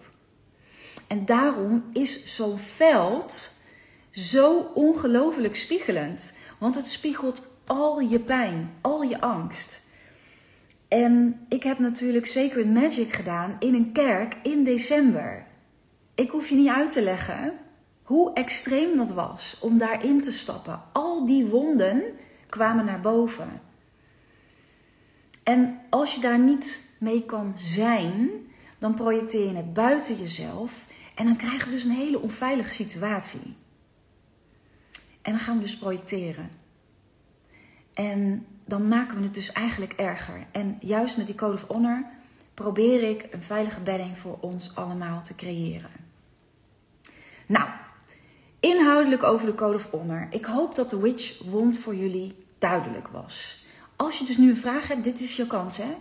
En 1.08 1.26
daarom 1.26 1.84
is 1.94 2.36
zo'n 2.36 2.58
veld 2.58 3.52
zo 4.12 4.72
ongelooflijk 4.74 5.56
spiegelend. 5.56 6.38
Want 6.58 6.76
het 6.76 6.88
spiegelt 6.88 7.48
al 7.66 8.00
je 8.00 8.20
pijn, 8.20 8.74
al 8.82 9.02
je 9.02 9.22
angst. 9.22 9.82
En 10.88 11.46
ik 11.50 11.64
heb 11.64 11.80
natuurlijk 11.80 12.26
Sacred 12.26 12.74
Magic 12.74 13.14
gedaan 13.14 13.56
in 13.60 13.74
een 13.74 13.92
kerk 13.92 14.36
in 14.44 14.64
december. 14.64 15.46
Ik 16.16 16.30
hoef 16.30 16.50
je 16.50 16.56
niet 16.56 16.70
uit 16.70 16.92
te 16.92 17.02
leggen 17.02 17.66
hoe 18.08 18.34
extreem 18.34 18.98
dat 18.98 19.12
was 19.12 19.58
om 19.60 19.78
daarin 19.78 20.22
te 20.22 20.32
stappen. 20.32 20.82
Al 20.94 21.26
die 21.26 21.46
wonden 21.46 22.04
kwamen 22.50 22.86
naar 22.86 23.02
boven. 23.02 23.60
En 25.44 25.80
als 25.90 26.16
je 26.16 26.22
daar 26.22 26.40
niet 26.40 26.92
mee 27.00 27.26
kan 27.26 27.52
zijn, 27.56 28.30
dan 28.78 28.96
projecteer 28.96 29.48
je 29.48 29.56
het 29.56 29.74
buiten 29.74 30.16
jezelf 30.16 30.86
en 31.16 31.26
dan 31.26 31.36
krijgen 31.36 31.68
we 31.68 31.74
dus 31.74 31.84
een 31.84 31.92
hele 31.92 32.22
onveilige 32.22 32.72
situatie. 32.72 33.56
En 35.22 35.32
dan 35.32 35.40
gaan 35.40 35.56
we 35.56 35.62
dus 35.62 35.78
projecteren. 35.78 36.50
En 37.94 38.44
dan 38.66 38.88
maken 38.88 39.18
we 39.18 39.24
het 39.24 39.34
dus 39.34 39.52
eigenlijk 39.52 39.94
erger. 39.94 40.48
En 40.52 40.78
juist 40.80 41.18
met 41.18 41.26
die 41.26 41.36
Code 41.36 41.54
of 41.54 41.68
Honor 41.68 42.06
probeer 42.54 43.10
ik 43.10 43.28
een 43.32 43.44
veilige 43.44 43.82
bedding 43.82 44.18
voor 44.18 44.38
ons 44.42 44.76
allemaal 44.76 45.22
te 45.22 45.36
creëren. 45.36 45.92
Nou, 47.48 47.70
inhoudelijk 48.60 49.24
over 49.24 49.46
de 49.46 49.56
Code 49.56 49.76
of 49.76 49.90
Honor. 49.92 50.28
Ik 50.30 50.46
hoop 50.46 50.76
dat 50.76 50.90
de 50.90 51.00
Witch 51.00 51.44
Wond 51.44 51.80
voor 51.80 51.96
jullie 51.96 52.46
duidelijk 52.58 53.08
was. 53.08 53.66
Als 53.96 54.20
je 54.20 54.26
dus 54.26 54.38
nu 54.38 54.50
een 54.50 54.58
vraag 54.58 54.88
hebt, 54.88 55.04
dit 55.04 55.20
is 55.20 55.36
je 55.36 55.48
kans 55.48 55.78
hè. 55.78 55.96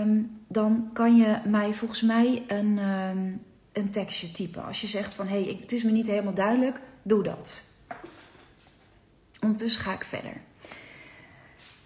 Um, 0.00 0.40
dan 0.48 0.90
kan 0.92 1.16
je 1.16 1.38
mij 1.44 1.74
volgens 1.74 2.02
mij 2.02 2.44
een, 2.46 2.78
um, 2.78 3.42
een 3.72 3.90
tekstje 3.90 4.30
typen. 4.30 4.64
Als 4.64 4.80
je 4.80 4.86
zegt 4.86 5.14
van 5.14 5.26
hé, 5.26 5.42
hey, 5.42 5.58
het 5.60 5.72
is 5.72 5.82
me 5.82 5.90
niet 5.90 6.06
helemaal 6.06 6.34
duidelijk, 6.34 6.80
doe 7.02 7.22
dat. 7.22 7.64
Ondertussen 9.40 9.82
ga 9.82 9.92
ik 9.92 10.04
verder. 10.04 10.32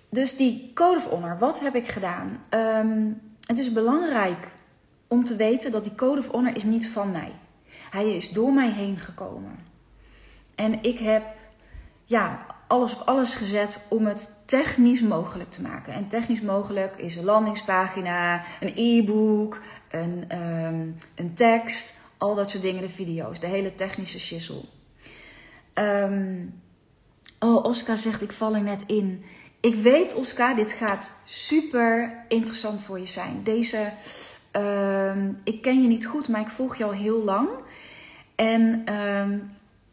Dus 0.08 0.36
die 0.36 0.70
Code 0.74 0.96
of 0.96 1.06
Honor, 1.06 1.38
wat 1.38 1.60
heb 1.60 1.74
ik 1.74 1.88
gedaan? 1.88 2.44
Um, 2.50 3.20
het 3.40 3.58
is 3.58 3.72
belangrijk 3.72 4.54
om 5.08 5.24
te 5.24 5.36
weten 5.36 5.70
dat 5.70 5.84
die 5.84 5.94
Code 5.94 6.20
of 6.20 6.28
Honor 6.28 6.56
is 6.56 6.64
niet 6.64 6.88
van 6.88 7.10
mij. 7.10 7.32
Hij 7.94 8.14
is 8.14 8.30
door 8.30 8.52
mij 8.52 8.70
heen 8.70 8.98
gekomen. 8.98 9.58
En 10.54 10.82
ik 10.82 10.98
heb 10.98 11.22
ja, 12.04 12.46
alles 12.66 12.94
op 12.94 13.00
alles 13.00 13.34
gezet 13.34 13.84
om 13.88 14.06
het 14.06 14.42
technisch 14.46 15.02
mogelijk 15.02 15.50
te 15.50 15.62
maken. 15.62 15.92
En 15.92 16.08
technisch 16.08 16.40
mogelijk 16.40 16.96
is 16.96 17.16
een 17.16 17.24
landingspagina, 17.24 18.42
een 18.60 18.72
e-book, 18.74 19.60
een, 19.90 20.24
ehm, 20.28 20.88
een 21.14 21.34
tekst, 21.34 21.94
al 22.18 22.34
dat 22.34 22.50
soort 22.50 22.62
dingen, 22.62 22.82
de 22.82 22.88
video's, 22.88 23.40
de 23.40 23.46
hele 23.46 23.74
technische 23.74 24.20
shizzle. 24.20 24.62
Um, 25.74 26.60
oh, 27.38 27.64
Oscar 27.64 27.96
zegt, 27.96 28.22
ik 28.22 28.32
val 28.32 28.54
er 28.54 28.62
net 28.62 28.84
in. 28.86 29.24
Ik 29.60 29.74
weet, 29.74 30.14
Oscar, 30.14 30.56
dit 30.56 30.72
gaat 30.72 31.12
super 31.24 32.24
interessant 32.28 32.82
voor 32.82 32.98
je 32.98 33.06
zijn. 33.06 33.44
Deze, 33.44 33.92
uh, 34.56 35.28
ik 35.44 35.62
ken 35.62 35.82
je 35.82 35.88
niet 35.88 36.06
goed, 36.06 36.28
maar 36.28 36.40
ik 36.40 36.48
volg 36.48 36.76
je 36.76 36.84
al 36.84 36.92
heel 36.92 37.22
lang. 37.22 37.48
En 38.34 38.84
uh, 38.88 39.38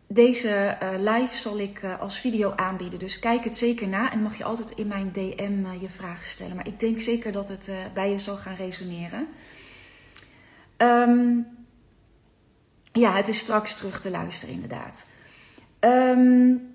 deze 0.07 0.77
uh, 0.83 0.89
live 0.97 1.37
zal 1.37 1.59
ik 1.59 1.81
uh, 1.83 1.99
als 1.99 2.19
video 2.19 2.53
aanbieden. 2.55 2.99
Dus 2.99 3.19
kijk 3.19 3.43
het 3.43 3.55
zeker 3.55 3.87
na 3.87 4.11
en 4.11 4.21
mag 4.21 4.37
je 4.37 4.43
altijd 4.43 4.71
in 4.71 4.87
mijn 4.87 5.11
DM 5.11 5.65
uh, 5.65 5.81
je 5.81 5.89
vragen 5.89 6.25
stellen. 6.25 6.55
Maar 6.55 6.67
ik 6.67 6.79
denk 6.79 6.99
zeker 6.99 7.31
dat 7.31 7.49
het 7.49 7.71
bij 7.93 8.11
je 8.11 8.19
zal 8.19 8.37
gaan 8.37 8.55
resoneren. 8.55 9.27
Um, 10.77 11.47
ja, 12.91 13.15
het 13.15 13.27
is 13.27 13.39
straks 13.39 13.73
terug 13.73 14.01
te 14.01 14.11
luisteren, 14.11 14.55
inderdaad. 14.55 15.05
Um, 15.79 16.71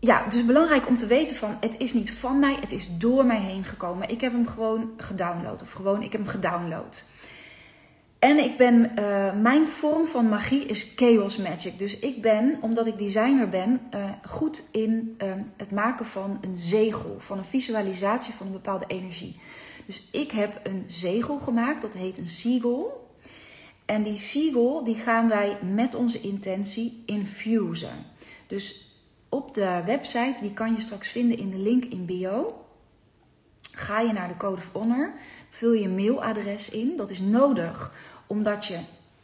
ja, 0.00 0.26
dus 0.28 0.44
belangrijk 0.44 0.88
om 0.88 0.96
te 0.96 1.06
weten 1.06 1.36
van 1.36 1.56
het 1.60 1.74
is 1.78 1.92
niet 1.92 2.12
van 2.12 2.38
mij, 2.38 2.56
het 2.60 2.72
is 2.72 2.88
door 2.98 3.26
mij 3.26 3.40
heen 3.40 3.64
gekomen. 3.64 4.08
Ik 4.08 4.20
heb 4.20 4.32
hem 4.32 4.46
gewoon 4.46 4.90
gedownload 4.96 5.62
of 5.62 5.72
gewoon 5.72 6.02
ik 6.02 6.12
heb 6.12 6.20
hem 6.20 6.30
gedownload. 6.30 7.04
En 8.20 8.44
ik 8.44 8.56
ben, 8.56 8.92
uh, 8.98 9.34
mijn 9.34 9.68
vorm 9.68 10.06
van 10.06 10.28
magie 10.28 10.64
is 10.64 10.92
chaos 10.96 11.36
magic. 11.36 11.78
Dus 11.78 11.98
ik 11.98 12.22
ben, 12.22 12.58
omdat 12.60 12.86
ik 12.86 12.98
designer 12.98 13.48
ben, 13.48 13.80
uh, 13.94 14.04
goed 14.26 14.68
in 14.72 15.16
uh, 15.22 15.32
het 15.56 15.70
maken 15.70 16.06
van 16.06 16.38
een 16.40 16.58
zegel, 16.58 17.16
van 17.18 17.38
een 17.38 17.44
visualisatie 17.44 18.34
van 18.34 18.46
een 18.46 18.52
bepaalde 18.52 18.84
energie. 18.86 19.36
Dus 19.86 20.08
ik 20.10 20.30
heb 20.30 20.60
een 20.62 20.84
zegel 20.86 21.38
gemaakt, 21.38 21.82
dat 21.82 21.94
heet 21.94 22.18
een 22.18 22.28
siegel. 22.28 23.08
En 23.84 24.02
die 24.02 24.16
siegel 24.16 24.84
die 24.84 24.94
gaan 24.94 25.28
wij 25.28 25.58
met 25.74 25.94
onze 25.94 26.20
intentie 26.20 27.02
infusen. 27.06 28.04
Dus 28.46 28.94
op 29.28 29.54
de 29.54 29.82
website, 29.84 30.36
die 30.40 30.52
kan 30.52 30.72
je 30.72 30.80
straks 30.80 31.08
vinden 31.08 31.38
in 31.38 31.50
de 31.50 31.58
link 31.58 31.84
in 31.84 32.06
bio. 32.06 32.64
Ga 33.72 34.00
je 34.00 34.12
naar 34.12 34.28
de 34.28 34.36
Code 34.36 34.56
of 34.56 34.70
Honor, 34.72 35.12
vul 35.50 35.72
je 35.72 35.88
mailadres 35.88 36.70
in. 36.70 36.96
Dat 36.96 37.10
is 37.10 37.20
nodig 37.20 37.94
omdat 38.30 38.66
je 38.66 38.78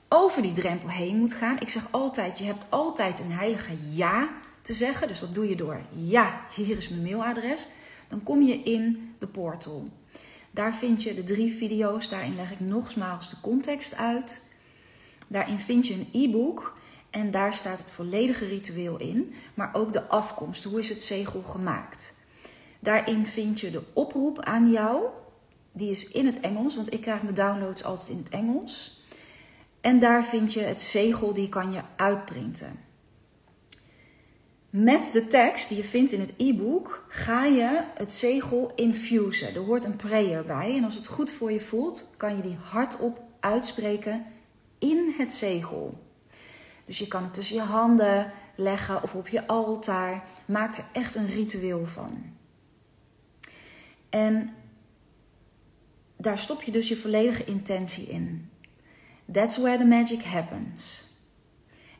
over 0.08 0.42
die 0.42 0.52
drempel 0.52 0.88
heen 0.88 1.16
moet 1.16 1.34
gaan. 1.34 1.60
Ik 1.60 1.68
zeg 1.68 1.88
altijd, 1.90 2.38
je 2.38 2.44
hebt 2.44 2.66
altijd 2.68 3.18
een 3.18 3.32
heilige 3.32 3.72
ja 3.94 4.28
te 4.62 4.72
zeggen. 4.72 5.08
Dus 5.08 5.20
dat 5.20 5.34
doe 5.34 5.48
je 5.48 5.56
door 5.56 5.80
ja, 5.90 6.40
hier 6.54 6.76
is 6.76 6.88
mijn 6.88 7.02
mailadres. 7.02 7.68
Dan 8.08 8.22
kom 8.22 8.42
je 8.42 8.62
in 8.62 9.14
de 9.18 9.26
portal. 9.26 9.88
Daar 10.50 10.74
vind 10.74 11.02
je 11.02 11.14
de 11.14 11.22
drie 11.22 11.52
video's. 11.52 12.08
Daarin 12.08 12.36
leg 12.36 12.52
ik 12.52 12.60
nogmaals 12.60 13.30
de 13.30 13.36
context 13.40 13.96
uit. 13.96 14.44
Daarin 15.28 15.58
vind 15.58 15.86
je 15.86 15.94
een 15.94 16.08
e-book. 16.12 16.78
En 17.10 17.30
daar 17.30 17.52
staat 17.52 17.78
het 17.78 17.92
volledige 17.92 18.44
ritueel 18.44 18.98
in, 18.98 19.34
maar 19.54 19.70
ook 19.72 19.92
de 19.92 20.08
afkomst. 20.08 20.64
Hoe 20.64 20.78
is 20.78 20.88
het 20.88 21.02
zegel 21.02 21.42
gemaakt? 21.42 22.14
Daarin 22.80 23.26
vind 23.26 23.60
je 23.60 23.70
de 23.70 23.82
oproep 23.92 24.40
aan 24.40 24.70
jou. 24.70 25.06
Die 25.76 25.90
is 25.90 26.08
in 26.08 26.26
het 26.26 26.40
Engels, 26.40 26.76
want 26.76 26.92
ik 26.92 27.00
krijg 27.00 27.22
mijn 27.22 27.34
downloads 27.34 27.84
altijd 27.84 28.08
in 28.08 28.18
het 28.18 28.28
Engels. 28.28 29.04
En 29.80 29.98
daar 29.98 30.24
vind 30.24 30.52
je 30.52 30.60
het 30.60 30.80
zegel, 30.80 31.32
die 31.32 31.48
kan 31.48 31.72
je 31.72 31.80
uitprinten. 31.96 32.78
Met 34.70 35.10
de 35.12 35.26
tekst 35.26 35.68
die 35.68 35.76
je 35.76 35.84
vindt 35.84 36.12
in 36.12 36.20
het 36.20 36.32
e-book 36.36 37.04
ga 37.08 37.44
je 37.44 37.84
het 37.94 38.12
zegel 38.12 38.72
infusen. 38.74 39.54
Er 39.54 39.60
hoort 39.60 39.84
een 39.84 39.96
prayer 39.96 40.44
bij. 40.44 40.76
En 40.76 40.84
als 40.84 40.94
het 40.94 41.06
goed 41.06 41.30
voor 41.30 41.52
je 41.52 41.60
voelt, 41.60 42.08
kan 42.16 42.36
je 42.36 42.42
die 42.42 42.56
hardop 42.62 43.22
uitspreken 43.40 44.24
in 44.78 45.14
het 45.18 45.32
zegel. 45.32 45.98
Dus 46.84 46.98
je 46.98 47.08
kan 47.08 47.22
het 47.22 47.34
tussen 47.34 47.56
je 47.56 47.62
handen 47.62 48.32
leggen 48.54 49.02
of 49.02 49.14
op 49.14 49.28
je 49.28 49.46
altaar. 49.46 50.24
Maak 50.46 50.76
er 50.76 50.84
echt 50.92 51.14
een 51.14 51.28
ritueel 51.28 51.86
van. 51.86 52.34
En 54.10 54.55
daar 56.16 56.38
stop 56.38 56.62
je 56.62 56.72
dus 56.72 56.88
je 56.88 56.96
volledige 56.96 57.44
intentie 57.44 58.06
in. 58.06 58.50
That's 59.32 59.56
where 59.56 59.78
the 59.78 59.84
magic 59.84 60.22
happens. 60.22 61.04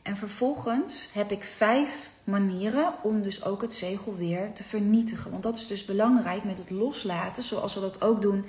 En 0.01 0.17
vervolgens 0.17 1.09
heb 1.13 1.31
ik 1.31 1.43
vijf 1.43 2.09
manieren 2.23 2.93
om 3.03 3.21
dus 3.21 3.43
ook 3.43 3.61
het 3.61 3.73
zegel 3.73 4.15
weer 4.15 4.53
te 4.53 4.63
vernietigen. 4.63 5.31
Want 5.31 5.43
dat 5.43 5.57
is 5.57 5.67
dus 5.67 5.85
belangrijk 5.85 6.43
met 6.43 6.57
het 6.57 6.69
loslaten, 6.69 7.43
zoals 7.43 7.73
we 7.73 7.79
dat 7.79 8.01
ook 8.01 8.21
doen 8.21 8.45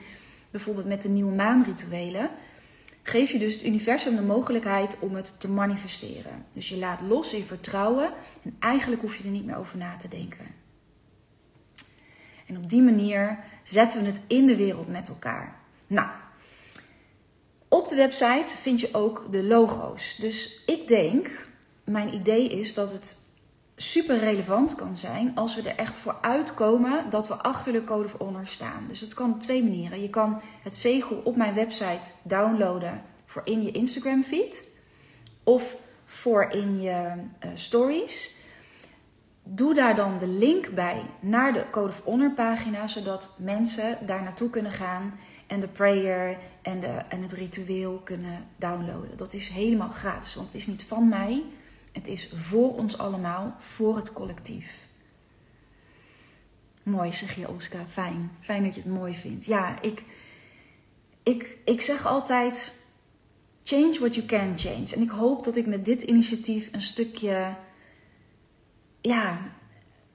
bijvoorbeeld 0.50 0.86
met 0.86 1.02
de 1.02 1.08
nieuwe 1.08 1.34
maanrituelen 1.34 2.30
geef 3.08 3.30
je 3.30 3.38
dus 3.38 3.52
het 3.52 3.64
universum 3.64 4.16
de 4.16 4.22
mogelijkheid 4.22 4.98
om 4.98 5.14
het 5.14 5.40
te 5.40 5.48
manifesteren. 5.48 6.44
Dus 6.52 6.68
je 6.68 6.78
laat 6.78 7.00
los 7.00 7.32
in 7.32 7.44
vertrouwen 7.44 8.12
en 8.42 8.56
eigenlijk 8.58 9.02
hoef 9.02 9.16
je 9.16 9.24
er 9.24 9.30
niet 9.30 9.44
meer 9.44 9.56
over 9.56 9.78
na 9.78 9.96
te 9.96 10.08
denken. 10.08 10.46
En 12.46 12.56
op 12.56 12.68
die 12.68 12.82
manier 12.82 13.38
zetten 13.62 14.00
we 14.00 14.06
het 14.06 14.20
in 14.26 14.46
de 14.46 14.56
wereld 14.56 14.88
met 14.88 15.08
elkaar. 15.08 15.57
Nou, 15.88 16.08
op 17.68 17.88
de 17.88 17.96
website 17.96 18.56
vind 18.56 18.80
je 18.80 18.88
ook 18.94 19.32
de 19.32 19.42
logo's. 19.42 20.16
Dus 20.16 20.62
ik 20.66 20.88
denk, 20.88 21.48
mijn 21.84 22.14
idee 22.14 22.48
is 22.48 22.74
dat 22.74 22.92
het 22.92 23.16
super 23.76 24.18
relevant 24.18 24.74
kan 24.74 24.96
zijn 24.96 25.32
als 25.34 25.54
we 25.54 25.62
er 25.62 25.76
echt 25.76 25.98
voor 25.98 26.18
uitkomen 26.20 27.10
dat 27.10 27.28
we 27.28 27.34
achter 27.34 27.72
de 27.72 27.84
Code 27.84 28.04
of 28.04 28.14
Honor 28.18 28.46
staan. 28.46 28.84
Dus 28.88 29.00
dat 29.00 29.14
kan 29.14 29.32
op 29.32 29.40
twee 29.40 29.62
manieren. 29.62 30.00
Je 30.02 30.10
kan 30.10 30.40
het 30.62 30.76
zegel 30.76 31.20
op 31.24 31.36
mijn 31.36 31.54
website 31.54 32.10
downloaden 32.22 33.02
voor 33.26 33.42
in 33.44 33.62
je 33.62 33.70
Instagram 33.70 34.24
feed 34.24 34.68
of 35.44 35.76
voor 36.04 36.48
in 36.50 36.80
je 36.80 37.12
uh, 37.44 37.50
stories. 37.54 38.36
Doe 39.42 39.74
daar 39.74 39.94
dan 39.94 40.18
de 40.18 40.26
link 40.26 40.70
bij 40.74 41.02
naar 41.20 41.52
de 41.52 41.70
Code 41.70 41.88
of 41.88 42.02
Honor 42.04 42.32
pagina, 42.32 42.88
zodat 42.88 43.34
mensen 43.36 44.06
daar 44.06 44.22
naartoe 44.22 44.50
kunnen 44.50 44.72
gaan 44.72 45.14
en 45.48 45.60
de 45.60 45.68
prayer 45.68 46.36
en, 46.62 46.80
de, 46.80 46.86
en 46.86 47.22
het 47.22 47.32
ritueel 47.32 48.00
kunnen 48.04 48.46
downloaden. 48.56 49.16
Dat 49.16 49.32
is 49.32 49.48
helemaal 49.48 49.88
gratis, 49.88 50.34
want 50.34 50.46
het 50.46 50.56
is 50.56 50.66
niet 50.66 50.84
van 50.84 51.08
mij. 51.08 51.44
Het 51.92 52.08
is 52.08 52.30
voor 52.34 52.74
ons 52.76 52.98
allemaal, 52.98 53.54
voor 53.58 53.96
het 53.96 54.12
collectief. 54.12 54.88
Mooi 56.82 57.12
zeg 57.12 57.36
je, 57.36 57.48
Oscar. 57.48 57.84
Fijn. 57.88 58.30
Fijn 58.40 58.62
dat 58.62 58.74
je 58.74 58.80
het 58.80 58.90
mooi 58.90 59.14
vindt. 59.14 59.44
Ja, 59.44 59.82
ik, 59.82 60.04
ik, 61.22 61.58
ik 61.64 61.80
zeg 61.80 62.06
altijd: 62.06 62.74
change 63.62 63.98
what 63.98 64.14
you 64.14 64.26
can 64.26 64.58
change. 64.58 64.94
En 64.94 65.02
ik 65.02 65.10
hoop 65.10 65.44
dat 65.44 65.56
ik 65.56 65.66
met 65.66 65.84
dit 65.84 66.02
initiatief 66.02 66.68
een 66.72 66.82
stukje. 66.82 67.56
Ja, 69.00 69.57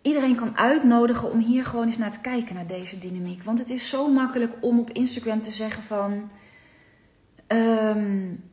iedereen 0.04 0.36
kan 0.36 0.58
uitnodigen 0.58 1.32
om 1.32 1.40
hier 1.40 1.66
gewoon 1.66 1.86
eens 1.86 1.98
naar 1.98 2.12
te 2.12 2.20
kijken, 2.20 2.56
naar 2.56 2.68
deze 2.68 3.00
dynamiek. 3.00 3.44
Want 3.44 3.60
het 3.60 3.70
is 3.70 3.90
zo 3.90 4.08
makkelijk 4.08 4.54
om 4.62 4.80
op 4.80 4.92
Instagram 4.92 5.42
te 5.42 5.52
zeggen 5.52 5.84
van. 5.84 6.32
Um, 7.48 8.44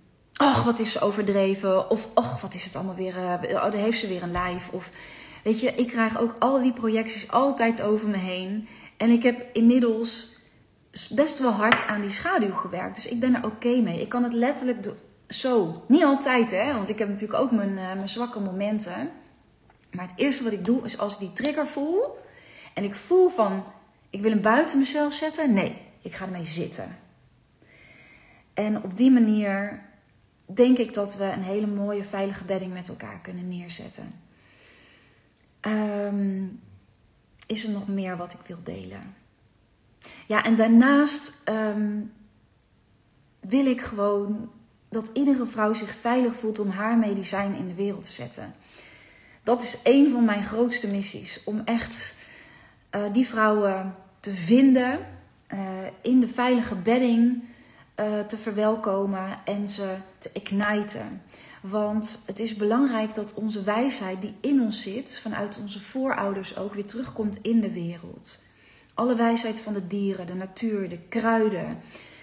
wat 0.65 0.79
is 0.79 0.93
ze 0.93 1.01
overdreven. 1.01 1.91
Of, 1.91 2.09
ach, 2.15 2.41
wat 2.41 2.55
is 2.55 2.65
het 2.65 2.77
allemaal 2.77 2.95
weer. 2.95 3.15
Uh, 3.17 3.55
oh, 3.55 3.73
heeft 3.73 3.99
ze 3.99 4.09
weer 4.09 4.23
een 4.23 4.33
live. 4.45 4.73
Of, 4.73 4.91
weet 5.45 5.61
je, 5.61 5.75
ik 5.75 5.89
krijg 5.89 6.21
ook 6.21 6.35
al 6.39 6.63
die 6.63 6.73
projecties 6.73 7.31
altijd 7.31 7.83
over 7.83 8.09
me 8.09 8.17
heen. 8.17 8.69
En 8.97 9.11
ik 9.11 9.23
heb 9.23 9.47
inmiddels 9.53 10.37
best 11.11 11.39
wel 11.39 11.51
hard 11.51 11.87
aan 11.87 12.01
die 12.01 12.11
schaduw 12.11 12.53
gewerkt. 12.53 12.95
Dus 12.95 13.07
ik 13.07 13.21
ben 13.21 13.35
er 13.35 13.45
oké 13.45 13.81
mee. 13.81 14.01
Ik 14.01 14.09
kan 14.09 14.23
het 14.23 14.33
letterlijk 14.33 14.89
zo. 15.29 15.83
Niet 15.89 16.05
altijd, 16.05 16.51
hè. 16.51 16.75
Want 16.75 16.89
ik 16.89 16.99
heb 16.99 17.09
natuurlijk 17.09 17.41
ook 17.41 17.51
mijn, 17.51 17.71
uh, 17.71 17.95
mijn 17.95 18.09
zwakke 18.09 18.41
momenten. 18.41 19.11
Maar 19.93 20.07
het 20.07 20.19
eerste 20.19 20.45
wat 20.45 20.53
ik 20.53 20.65
doe 20.65 20.85
is 20.85 20.99
als 20.99 21.15
ik 21.15 21.19
die 21.21 21.33
trigger 21.33 21.67
voel. 21.67 22.19
En 22.75 22.85
ik 22.85 22.95
voel 22.95 23.29
van, 23.29 23.65
ik 24.11 24.23
wil 24.23 24.31
hem 24.31 24.43
buiten 24.43 24.79
mezelf 24.79 25.13
zetten. 25.13 25.53
Nee, 25.53 25.77
ik 26.03 26.15
ga 26.15 26.25
ermee 26.25 26.45
zitten. 26.45 26.97
En 28.55 28.83
op 28.83 28.97
die 28.97 29.11
manier 29.11 29.83
denk 30.55 30.79
ik 30.79 30.95
dat 30.95 31.17
we 31.17 31.25
een 31.25 31.43
hele 31.43 31.67
mooie 31.67 32.05
veilige 32.05 32.45
bedding 32.45 32.73
met 32.73 32.89
elkaar 32.89 33.21
kunnen 33.21 33.49
neerzetten. 33.49 34.13
Um, 35.61 36.61
is 37.47 37.65
er 37.65 37.71
nog 37.71 37.89
meer 37.89 38.17
wat 38.17 38.33
ik 38.33 38.41
wil 38.47 38.59
delen? 38.63 39.15
Ja, 40.27 40.45
en 40.45 40.57
daarnaast 40.57 41.33
um, 41.49 42.13
wil 43.41 43.67
ik 43.67 43.81
gewoon 43.81 44.51
dat 44.89 45.11
iedere 45.13 45.47
vrouw 45.47 45.75
zich 45.75 45.95
veilig 45.95 46.37
voelt 46.37 46.59
om 46.59 46.69
haar 46.69 46.99
medicijn 46.99 47.57
in 47.57 47.69
de 47.69 47.75
wereld 47.75 48.05
te 48.05 48.11
zetten. 48.11 48.55
Dat 49.51 49.63
is 49.63 49.79
een 49.83 50.11
van 50.11 50.25
mijn 50.25 50.45
grootste 50.45 50.87
missies. 50.87 51.41
Om 51.45 51.63
echt 51.65 52.15
uh, 52.97 53.03
die 53.13 53.27
vrouwen 53.27 53.95
te 54.21 54.31
vinden 54.31 54.99
uh, 55.53 55.59
in 56.03 56.21
de 56.21 56.29
veilige 56.29 56.77
bedding 56.77 57.43
uh, 58.01 58.21
te 58.21 58.37
verwelkomen 58.37 59.41
en 59.45 59.69
ze 59.69 59.95
te 60.19 60.31
igniten. 60.33 61.23
Want 61.63 62.23
het 62.27 62.39
is 62.39 62.55
belangrijk 62.55 63.15
dat 63.15 63.35
onze 63.35 63.63
wijsheid 63.63 64.21
die 64.21 64.35
in 64.41 64.61
ons 64.61 64.83
zit, 64.83 65.19
vanuit 65.23 65.59
onze 65.63 65.81
voorouders 65.81 66.57
ook, 66.57 66.75
weer 66.75 66.87
terugkomt 66.87 67.39
in 67.43 67.61
de 67.61 67.73
wereld. 67.73 68.43
Alle 68.95 69.15
wijsheid 69.15 69.61
van 69.61 69.73
de 69.73 69.87
dieren, 69.87 70.27
de 70.27 70.35
natuur, 70.35 70.89
de 70.89 71.01
kruiden, 71.09 71.79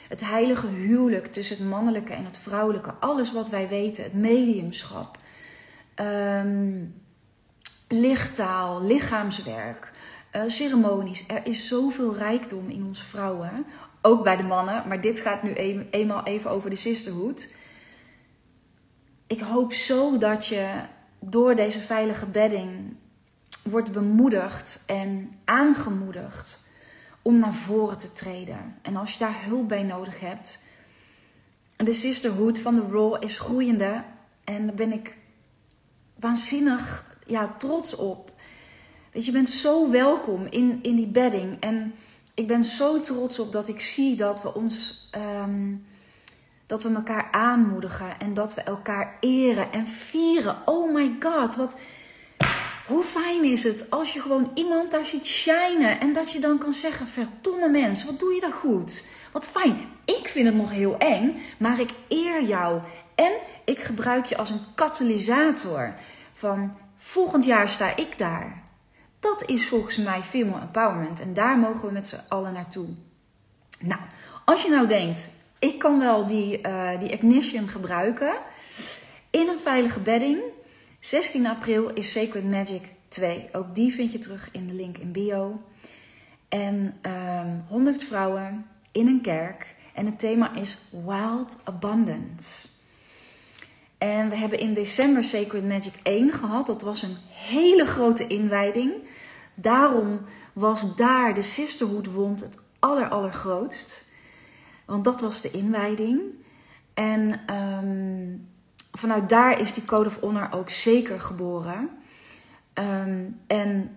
het 0.10 0.26
heilige 0.26 0.68
huwelijk 0.68 1.28
tussen 1.28 1.58
het 1.58 1.68
mannelijke 1.68 2.14
en 2.14 2.26
het 2.26 2.38
vrouwelijke, 2.38 2.94
alles 2.94 3.34
wat 3.34 3.50
wij 3.50 3.68
weten, 3.68 4.04
het 4.04 4.14
mediumschap, 4.14 5.18
um, 5.96 7.06
lichttaal, 7.88 8.84
lichaamswerk, 8.84 9.92
uh, 10.36 10.42
ceremonies. 10.48 11.28
Er 11.28 11.46
is 11.46 11.68
zoveel 11.68 12.16
rijkdom 12.16 12.70
in 12.70 12.86
onze 12.86 13.06
vrouwen, 13.06 13.66
ook 14.02 14.24
bij 14.24 14.38
de 14.38 14.44
mannen, 14.44 14.88
maar 14.88 15.02
dit 15.02 15.20
gaat 15.20 15.44
nu 15.44 15.54
eenmaal 15.90 16.24
even 16.24 16.52
over 16.52 16.70
de 16.70 16.76
sisterhood 16.76 17.56
ik 19.28 19.40
hoop 19.40 19.74
zo 19.74 20.18
dat 20.18 20.46
je 20.46 20.82
door 21.20 21.56
deze 21.56 21.80
veilige 21.80 22.26
bedding 22.26 22.96
wordt 23.64 23.92
bemoedigd 23.92 24.84
en 24.86 25.34
aangemoedigd 25.46 26.66
om 27.22 27.38
naar 27.38 27.54
voren 27.54 27.98
te 27.98 28.12
treden. 28.12 28.76
En 28.82 28.96
als 28.96 29.14
je 29.14 29.20
daar 29.20 29.44
hulp 29.46 29.68
bij 29.68 29.84
nodig 29.84 30.20
hebt, 30.20 30.64
de 31.76 31.92
sisterhood 31.92 32.60
van 32.60 32.76
de 32.76 32.86
Raw 32.92 33.24
is 33.24 33.40
groeiende 33.40 34.04
en 34.44 34.66
daar 34.66 34.76
ben 34.76 34.92
ik 34.92 35.18
waanzinnig 36.16 37.17
ja, 37.28 37.56
trots 37.58 37.96
op. 37.96 38.32
Weet 39.12 39.26
je, 39.26 39.32
je 39.32 39.38
bent 39.38 39.50
zo 39.50 39.90
welkom 39.90 40.48
in, 40.50 40.80
in 40.82 40.96
die 40.96 41.08
bedding 41.08 41.58
en 41.60 41.94
ik 42.34 42.48
ben 42.48 42.66
zo 42.66 43.00
trots 43.00 43.40
op 43.40 43.52
dat 43.52 43.68
ik 43.68 43.82
zie 43.82 44.16
dat 44.16 44.42
we 44.42 44.54
ons 44.54 45.08
ehm, 45.12 45.76
dat 46.66 46.84
we 46.84 46.94
elkaar 46.94 47.28
aanmoedigen 47.32 48.20
en 48.20 48.34
dat 48.34 48.54
we 48.54 48.62
elkaar 48.62 49.18
eren 49.20 49.72
en 49.72 49.88
vieren. 49.88 50.58
Oh 50.66 50.94
my 50.94 51.16
god, 51.20 51.56
wat. 51.56 51.80
Hoe 52.86 53.04
fijn 53.04 53.44
is 53.44 53.64
het 53.64 53.90
als 53.90 54.14
je 54.14 54.20
gewoon 54.20 54.52
iemand 54.54 54.92
daar 54.92 55.06
ziet 55.06 55.26
shinen 55.26 56.00
en 56.00 56.14
dat 56.14 56.32
je 56.32 56.40
dan 56.40 56.58
kan 56.58 56.74
zeggen: 56.74 57.08
Verdomme 57.08 57.70
mens, 57.70 58.06
wat 58.06 58.20
doe 58.20 58.34
je 58.34 58.40
daar 58.40 58.52
goed? 58.52 59.08
Wat 59.32 59.48
fijn. 59.48 59.78
Ik 60.06 60.28
vind 60.28 60.48
het 60.48 60.56
nog 60.56 60.72
heel 60.72 60.98
eng, 60.98 61.36
maar 61.60 61.80
ik 61.80 61.92
eer 62.08 62.44
jou. 62.44 62.82
En 63.16 63.32
ik 63.66 63.80
gebruik 63.80 64.26
je 64.26 64.38
als 64.38 64.50
een 64.50 64.66
katalysator 64.76 65.94
van 66.34 66.78
volgend 66.98 67.46
jaar 67.46 67.68
sta 67.68 67.96
ik 67.96 68.18
daar. 68.18 68.64
Dat 69.20 69.50
is 69.50 69.68
volgens 69.68 69.98
mij 69.98 70.24
female 70.24 70.62
empowerment 70.62 71.20
en 71.20 71.34
daar 71.34 71.58
mogen 71.58 71.88
we 71.88 71.92
met 71.92 72.08
z'n 72.08 72.22
allen 72.28 72.54
naartoe. 72.54 72.88
Nou, 73.80 74.02
als 74.46 74.62
je 74.62 74.70
nou 74.70 74.88
denkt, 74.88 75.32
ik 75.60 75.80
kan 75.80 76.00
wel 76.00 76.26
die, 76.26 76.62
uh, 76.62 77.00
die 77.00 77.10
ignition 77.10 77.68
gebruiken 77.68 78.34
in 79.30 79.48
een 79.48 79.60
veilige 79.60 80.00
bedding. 80.00 80.42
16 81.00 81.48
april 81.48 81.94
is 81.94 82.12
Sacred 82.12 82.44
Magic 82.44 82.94
2. 83.08 83.50
Ook 83.52 83.76
die 83.76 83.94
vind 83.94 84.12
je 84.12 84.18
terug 84.18 84.50
in 84.52 84.68
de 84.68 84.74
link 84.74 84.98
in 84.98 85.12
bio. 85.12 85.58
En 86.50 86.76
um, 86.76 86.94
ehm, 87.02 87.60
100 87.68 88.04
vrouwen 88.04 88.66
in 88.92 89.08
een 89.08 89.22
kerk. 89.22 89.76
En 89.94 90.06
het 90.06 90.20
thema 90.20 90.56
is 90.56 90.78
Wild 90.90 91.58
Abundance. 91.64 92.68
En 93.98 94.30
we 94.30 94.36
hebben 94.36 94.60
in 94.60 94.74
december 94.74 95.24
Sacred 95.24 95.64
Magic 95.64 95.94
1 96.04 96.32
gehad. 96.32 96.66
Dat 96.66 96.82
was 96.82 97.02
een 97.02 97.18
hele 97.30 97.86
grote 97.86 98.28
inwijding. 98.28 98.94
Daarom 99.54 100.22
was 100.54 100.96
daar 100.96 101.34
de 101.34 101.42
Sisterhood 101.42 102.06
Wond 102.06 102.40
het 102.40 102.60
aller, 102.80 103.08
allergrootst. 103.08 104.06
Want 104.86 105.04
dat 105.04 105.22
was 105.22 105.42
de 105.42 105.52
inwijding. 105.52 106.22
En 106.94 107.42
um, 107.56 108.48
vanuit 108.92 109.30
daar 109.30 109.60
is 109.60 109.74
die 109.74 109.86
Code 109.86 110.10
of 110.10 110.20
Honor 110.20 110.48
ook 110.52 110.70
zeker 110.70 111.22
geboren. 111.22 111.90
Um, 112.74 113.40
en 113.48 113.96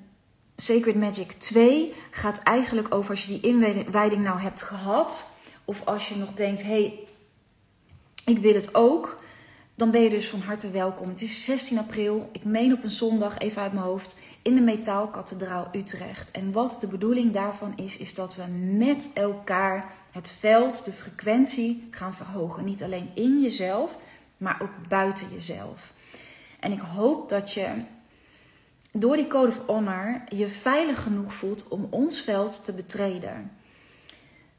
Sacred 0.57 0.97
Magic 0.97 1.33
2 1.33 1.95
gaat 2.11 2.39
eigenlijk 2.39 2.95
over 2.95 3.11
als 3.11 3.25
je 3.25 3.41
die 3.41 3.53
inwijding 3.53 4.23
nou 4.23 4.41
hebt 4.41 4.63
gehad. 4.63 5.31
Of 5.65 5.85
als 5.85 6.09
je 6.09 6.17
nog 6.17 6.33
denkt, 6.33 6.63
hé, 6.63 6.69
hey, 6.69 6.99
ik 8.25 8.39
wil 8.39 8.55
het 8.55 8.75
ook 8.75 9.23
dan 9.81 9.91
ben 9.91 10.03
je 10.03 10.11
dus 10.11 10.29
van 10.29 10.41
harte 10.41 10.71
welkom. 10.71 11.09
Het 11.09 11.23
is 11.23 11.45
16 11.45 11.79
april, 11.79 12.29
ik 12.33 12.45
meen 12.45 12.73
op 12.73 12.83
een 12.83 12.91
zondag, 12.91 13.39
even 13.39 13.63
uit 13.63 13.73
mijn 13.73 13.85
hoofd, 13.85 14.19
in 14.43 14.55
de 14.55 14.61
Metaalkathedraal 14.61 15.69
Utrecht. 15.73 16.31
En 16.31 16.53
wat 16.53 16.79
de 16.81 16.87
bedoeling 16.87 17.33
daarvan 17.33 17.73
is, 17.77 17.97
is 17.97 18.15
dat 18.15 18.37
we 18.37 18.51
met 18.53 19.11
elkaar 19.15 19.93
het 20.13 20.31
veld, 20.31 20.85
de 20.85 20.93
frequentie 20.93 21.89
gaan 21.91 22.15
verhogen. 22.15 22.65
Niet 22.65 22.83
alleen 22.83 23.11
in 23.15 23.41
jezelf, 23.43 23.97
maar 24.37 24.59
ook 24.63 24.89
buiten 24.89 25.27
jezelf. 25.33 25.95
En 26.61 26.73
ik 26.73 26.81
hoop 26.81 27.29
dat 27.29 27.53
je 27.53 27.69
door 28.93 29.17
die 29.17 29.27
Code 29.27 29.49
of 29.49 29.63
Honor 29.67 30.23
je 30.29 30.49
veilig 30.49 31.03
genoeg 31.03 31.33
voelt 31.33 31.69
om 31.69 31.87
ons 31.91 32.21
veld 32.21 32.65
te 32.65 32.73
betreden. 32.73 33.51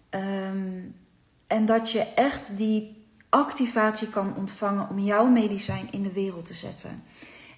Um, 0.09 0.95
en 1.47 1.65
dat 1.65 1.91
je 1.91 1.99
echt 1.99 2.57
die 2.57 3.00
activatie 3.31 4.09
kan 4.09 4.35
ontvangen 4.35 4.89
om 4.89 4.99
jouw 4.99 5.25
medicijn 5.25 5.91
in 5.91 6.03
de 6.03 6.11
wereld 6.11 6.45
te 6.45 6.53
zetten. 6.53 6.99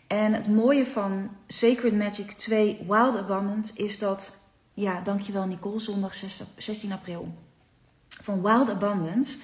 En 0.08 0.34
het 0.34 0.48
mooie 0.48 0.86
van 0.86 1.32
Sacred 1.48 1.98
Magic 1.98 2.32
2 2.32 2.78
Wild 2.88 3.18
Abundance 3.18 3.74
is 3.76 4.00
dat, 4.00 4.38
ja, 4.74 5.02
dankjewel 5.02 5.46
Nicole, 5.46 5.80
zondag 5.80 6.14
16 6.58 6.92
april. 6.92 7.34
Van 8.08 8.42
Wild 8.42 8.70
Abundance 8.70 9.38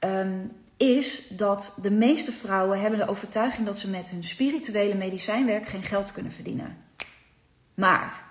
um, 0.00 0.52
is 0.76 1.28
dat 1.28 1.78
de 1.82 1.90
meeste 1.90 2.32
vrouwen 2.32 2.80
hebben 2.80 2.98
de 2.98 3.08
overtuiging 3.08 3.66
dat 3.66 3.78
ze 3.78 3.90
met 3.90 4.10
hun 4.10 4.24
spirituele 4.24 4.94
medicijnwerk 4.94 5.66
geen 5.66 5.82
geld 5.82 6.12
kunnen 6.12 6.32
verdienen. 6.32 6.76
Maar 7.74 8.22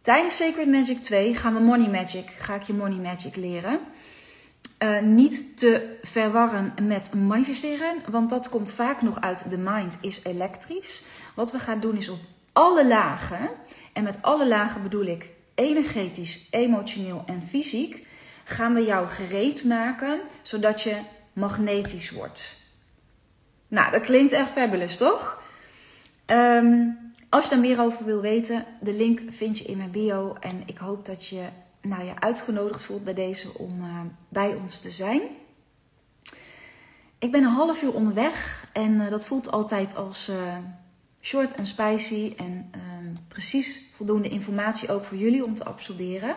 tijdens 0.00 0.36
Sacred 0.36 0.68
Magic 0.68 1.02
2 1.02 1.34
gaan 1.34 1.54
we 1.54 1.60
Money 1.60 1.88
Magic, 1.88 2.30
ga 2.30 2.54
ik 2.54 2.62
je 2.62 2.74
Money 2.74 2.98
Magic 2.98 3.36
leren. 3.36 3.80
Uh, 4.82 5.00
niet 5.00 5.58
te 5.58 5.98
verwarren 6.02 6.74
met 6.82 7.14
manifesteren, 7.14 7.96
want 8.10 8.30
dat 8.30 8.48
komt 8.48 8.72
vaak 8.72 9.02
nog 9.02 9.20
uit 9.20 9.50
de 9.50 9.58
mind, 9.58 9.98
is 10.00 10.20
elektrisch. 10.22 11.02
Wat 11.34 11.52
we 11.52 11.58
gaan 11.58 11.80
doen 11.80 11.96
is 11.96 12.08
op 12.08 12.18
alle 12.52 12.86
lagen, 12.86 13.50
en 13.92 14.02
met 14.02 14.22
alle 14.22 14.48
lagen 14.48 14.82
bedoel 14.82 15.04
ik 15.04 15.32
energetisch, 15.54 16.46
emotioneel 16.50 17.22
en 17.26 17.42
fysiek, 17.42 18.06
gaan 18.44 18.74
we 18.74 18.84
jou 18.84 19.08
gereed 19.08 19.64
maken 19.64 20.20
zodat 20.42 20.82
je 20.82 20.96
magnetisch 21.32 22.10
wordt. 22.10 22.60
Nou, 23.68 23.90
dat 23.90 24.00
klinkt 24.02 24.32
echt 24.32 24.50
fabulous, 24.50 24.96
toch? 24.96 25.42
Um, 26.26 26.98
als 27.28 27.44
je 27.44 27.50
daar 27.50 27.60
meer 27.60 27.80
over 27.80 28.04
wil 28.04 28.20
weten, 28.20 28.64
de 28.80 28.92
link 28.92 29.20
vind 29.28 29.58
je 29.58 29.64
in 29.64 29.76
mijn 29.76 29.90
bio. 29.90 30.36
En 30.40 30.62
ik 30.66 30.78
hoop 30.78 31.04
dat 31.04 31.26
je 31.26 31.44
nou 31.88 32.04
ja, 32.04 32.20
uitgenodigd 32.20 32.82
voelt 32.82 33.04
bij 33.04 33.14
deze 33.14 33.58
om 33.58 33.82
uh, 33.82 34.00
bij 34.28 34.54
ons 34.54 34.80
te 34.80 34.90
zijn. 34.90 35.22
Ik 37.18 37.30
ben 37.30 37.42
een 37.42 37.50
half 37.50 37.82
uur 37.82 37.94
onderweg 37.94 38.66
en 38.72 38.94
uh, 38.94 39.10
dat 39.10 39.26
voelt 39.26 39.50
altijd 39.50 39.96
als 39.96 40.28
uh, 40.28 40.56
short 41.20 41.52
en 41.52 41.66
spicy 41.66 42.34
en 42.36 42.70
ehm, 42.70 43.14
precies 43.28 43.82
voldoende 43.96 44.28
informatie 44.28 44.92
ook 44.92 45.04
voor 45.04 45.16
jullie 45.18 45.44
om 45.44 45.54
te 45.54 45.64
absorberen. 45.64 46.36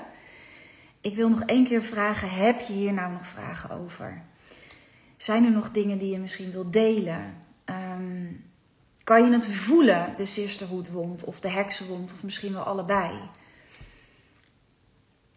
Ik 1.01 1.15
wil 1.15 1.29
nog 1.29 1.41
één 1.41 1.63
keer 1.63 1.83
vragen: 1.83 2.29
heb 2.29 2.59
je 2.59 2.73
hier 2.73 2.93
nou 2.93 3.11
nog 3.11 3.27
vragen 3.27 3.71
over? 3.71 4.21
Zijn 5.17 5.45
er 5.45 5.51
nog 5.51 5.71
dingen 5.71 5.97
die 5.97 6.11
je 6.11 6.19
misschien 6.19 6.51
wilt 6.51 6.73
delen? 6.73 7.37
Um, 7.65 8.43
kan 9.03 9.23
je 9.23 9.31
het 9.31 9.47
voelen, 9.47 10.13
de 10.15 10.25
sisterhoodwond 10.25 11.23
of 11.23 11.39
de 11.39 11.49
heksenwond, 11.49 12.13
of 12.13 12.23
misschien 12.23 12.53
wel 12.53 12.63
allebei? 12.63 13.11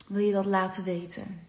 Wil 0.09 0.25
je 0.25 0.33
dat 0.33 0.45
laten 0.45 0.85
weten. 0.85 1.41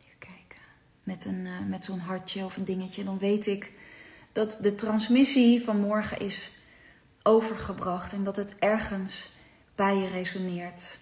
Even 0.00 0.18
kijken. 0.18 0.62
Met, 1.02 1.24
een, 1.24 1.46
uh, 1.46 1.66
met 1.68 1.84
zo'n 1.84 1.98
hartje 1.98 2.44
of 2.44 2.56
een 2.56 2.64
dingetje. 2.64 3.04
Dan 3.04 3.18
weet 3.18 3.46
ik 3.46 3.72
dat 4.32 4.58
de 4.60 4.74
transmissie 4.74 5.62
van 5.64 5.80
morgen 5.80 6.18
is 6.18 6.50
overgebracht. 7.22 8.12
En 8.12 8.24
dat 8.24 8.36
het 8.36 8.58
ergens 8.58 9.30
bij 9.74 9.96
je 9.96 10.08
resoneert. 10.08 11.00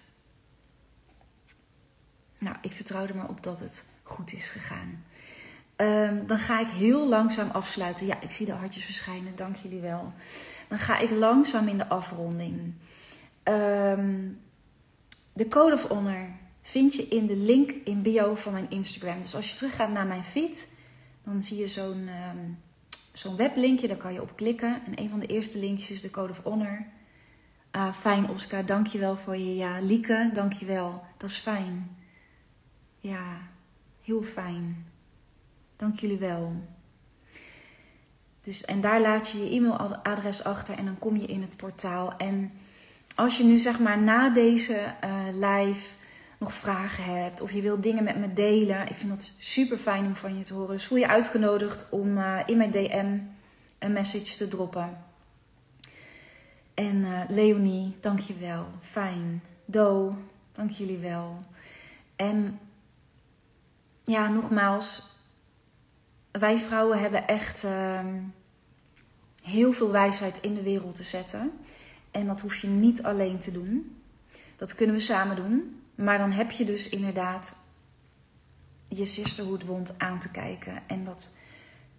Nou, 2.37 2.55
ik 2.61 2.71
vertrouw 2.71 3.05
er 3.05 3.15
maar 3.15 3.29
op 3.29 3.43
dat 3.43 3.59
het 3.59 3.87
goed 4.03 4.33
is 4.33 4.49
gegaan. 4.49 5.05
Um, 5.75 6.27
dan 6.27 6.37
ga 6.37 6.59
ik 6.59 6.67
heel 6.67 7.07
langzaam 7.07 7.49
afsluiten. 7.49 8.05
Ja, 8.05 8.21
ik 8.21 8.31
zie 8.31 8.45
de 8.45 8.51
hartjes 8.51 8.85
verschijnen. 8.85 9.35
Dank 9.35 9.55
jullie 9.55 9.79
wel. 9.79 10.13
Dan 10.67 10.79
ga 10.79 10.97
ik 10.97 11.09
langzaam 11.09 11.67
in 11.67 11.77
de 11.77 11.87
afronding. 11.87 12.73
Um, 13.43 14.41
de 15.37 15.47
Code 15.47 15.73
of 15.73 15.87
Honor 15.87 16.29
vind 16.61 16.95
je 16.95 17.07
in 17.07 17.25
de 17.25 17.35
link 17.35 17.71
in 17.71 18.01
bio 18.01 18.35
van 18.35 18.53
mijn 18.53 18.69
Instagram. 18.69 19.21
Dus 19.21 19.35
als 19.35 19.49
je 19.49 19.55
teruggaat 19.55 19.91
naar 19.91 20.07
mijn 20.07 20.23
feed, 20.23 20.73
dan 21.23 21.43
zie 21.43 21.57
je 21.57 21.67
zo'n 21.67 22.09
um, 22.35 22.59
zo'n 23.13 23.35
weblinkje. 23.35 23.87
Daar 23.87 23.97
kan 23.97 24.13
je 24.13 24.21
op 24.21 24.35
klikken. 24.35 24.81
En 24.85 24.99
een 25.01 25.09
van 25.09 25.19
de 25.19 25.25
eerste 25.25 25.59
linkjes 25.59 25.91
is 25.91 26.01
de 26.01 26.09
Code 26.09 26.31
of 26.31 26.43
Honor. 26.43 26.85
Uh, 27.75 27.93
fijn, 27.93 28.29
Oscar. 28.29 28.65
Dankjewel 28.65 29.17
voor 29.17 29.37
je 29.37 29.55
ja. 29.55 29.79
Lieke, 29.79 30.29
dankjewel. 30.33 31.03
Dat 31.17 31.29
is 31.29 31.37
fijn. 31.37 31.97
Ja, 32.99 33.37
heel 34.03 34.21
fijn. 34.21 34.85
Dank 35.75 35.99
jullie 35.99 36.17
wel. 36.17 36.53
Dus, 38.41 38.65
en 38.65 38.81
daar 38.81 39.01
laat 39.01 39.29
je 39.29 39.37
je 39.43 39.55
e-mailadres 39.55 40.43
achter 40.43 40.77
en 40.77 40.85
dan 40.85 40.99
kom 40.99 41.17
je 41.17 41.25
in 41.25 41.41
het 41.41 41.57
portaal. 41.57 42.17
En 42.17 42.51
als 43.17 43.37
je 43.37 43.43
nu 43.43 43.57
zeg 43.57 43.79
maar 43.79 43.99
na 43.99 44.29
deze 44.29 44.93
uh, 45.03 45.25
live 45.31 45.95
nog 46.37 46.53
vragen 46.53 47.03
hebt 47.03 47.41
of 47.41 47.51
je 47.51 47.61
wilt 47.61 47.83
dingen 47.83 48.03
met 48.03 48.17
me 48.17 48.33
delen, 48.33 48.87
ik 48.87 48.95
vind 48.95 49.09
dat 49.09 49.31
super 49.37 49.77
fijn 49.77 50.05
om 50.05 50.15
van 50.15 50.37
je 50.37 50.43
te 50.43 50.53
horen. 50.53 50.75
Dus 50.75 50.85
voel 50.85 50.97
je 50.97 51.07
uitgenodigd 51.07 51.87
om 51.89 52.17
uh, 52.17 52.39
in 52.45 52.57
mijn 52.57 52.71
DM 52.71 53.17
een 53.79 53.93
message 53.93 54.37
te 54.37 54.47
droppen. 54.47 54.97
En 56.73 56.95
uh, 56.95 57.21
Leonie, 57.27 57.95
dank 57.99 58.19
je 58.19 58.35
wel. 58.37 58.65
Fijn. 58.81 59.43
Do, 59.65 60.13
dank 60.51 60.71
jullie 60.71 60.97
wel. 60.97 61.35
En 62.15 62.59
ja, 64.03 64.27
nogmaals, 64.27 65.05
wij 66.31 66.57
vrouwen 66.57 66.99
hebben 66.99 67.27
echt 67.27 67.63
uh, 67.63 67.99
heel 69.43 69.71
veel 69.71 69.91
wijsheid 69.91 70.39
in 70.41 70.53
de 70.53 70.63
wereld 70.63 70.95
te 70.95 71.03
zetten. 71.03 71.51
En 72.11 72.27
dat 72.27 72.41
hoef 72.41 72.55
je 72.55 72.67
niet 72.67 73.03
alleen 73.03 73.37
te 73.37 73.51
doen. 73.51 73.97
Dat 74.55 74.75
kunnen 74.75 74.95
we 74.95 75.01
samen 75.01 75.35
doen. 75.35 75.81
Maar 75.95 76.17
dan 76.17 76.31
heb 76.31 76.51
je 76.51 76.65
dus 76.65 76.89
inderdaad 76.89 77.57
je 78.87 79.05
sisterhoodwond 79.05 79.99
aan 79.99 80.19
te 80.19 80.31
kijken. 80.31 80.83
En 80.87 81.03
dat 81.03 81.35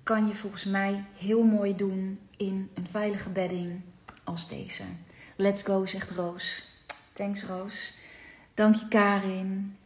kan 0.03 0.27
je 0.27 0.35
volgens 0.35 0.65
mij 0.65 1.05
heel 1.17 1.43
mooi 1.43 1.75
doen 1.75 2.19
in 2.37 2.71
een 2.75 2.87
veilige 2.87 3.31
bedding 3.31 3.81
als 4.25 4.49
deze. 4.49 4.83
Let's 5.37 5.63
go, 5.63 5.87
zegt 5.87 6.11
Roos. 6.11 6.69
Thanks, 7.13 7.45
Roos. 7.45 7.99
Dank 8.55 8.75
je, 8.75 8.89
Karin. 8.89 9.77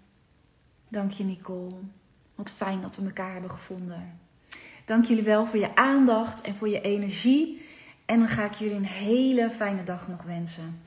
Dank 0.89 1.11
je, 1.11 1.25
Nicole. 1.25 1.75
Wat 2.35 2.51
fijn 2.51 2.81
dat 2.81 2.97
we 2.97 3.05
elkaar 3.05 3.33
hebben 3.33 3.51
gevonden. 3.51 4.21
Dank 4.85 5.05
jullie 5.05 5.23
wel 5.23 5.47
voor 5.47 5.59
je 5.59 5.77
aandacht 5.77 6.41
en 6.41 6.57
voor 6.57 6.69
je 6.69 6.81
energie. 6.81 7.62
En 8.05 8.19
dan 8.19 8.29
ga 8.29 8.45
ik 8.45 8.53
jullie 8.53 8.77
een 8.77 8.85
hele 8.85 9.51
fijne 9.51 9.83
dag 9.83 10.09
nog 10.09 10.23
wensen. 10.23 10.81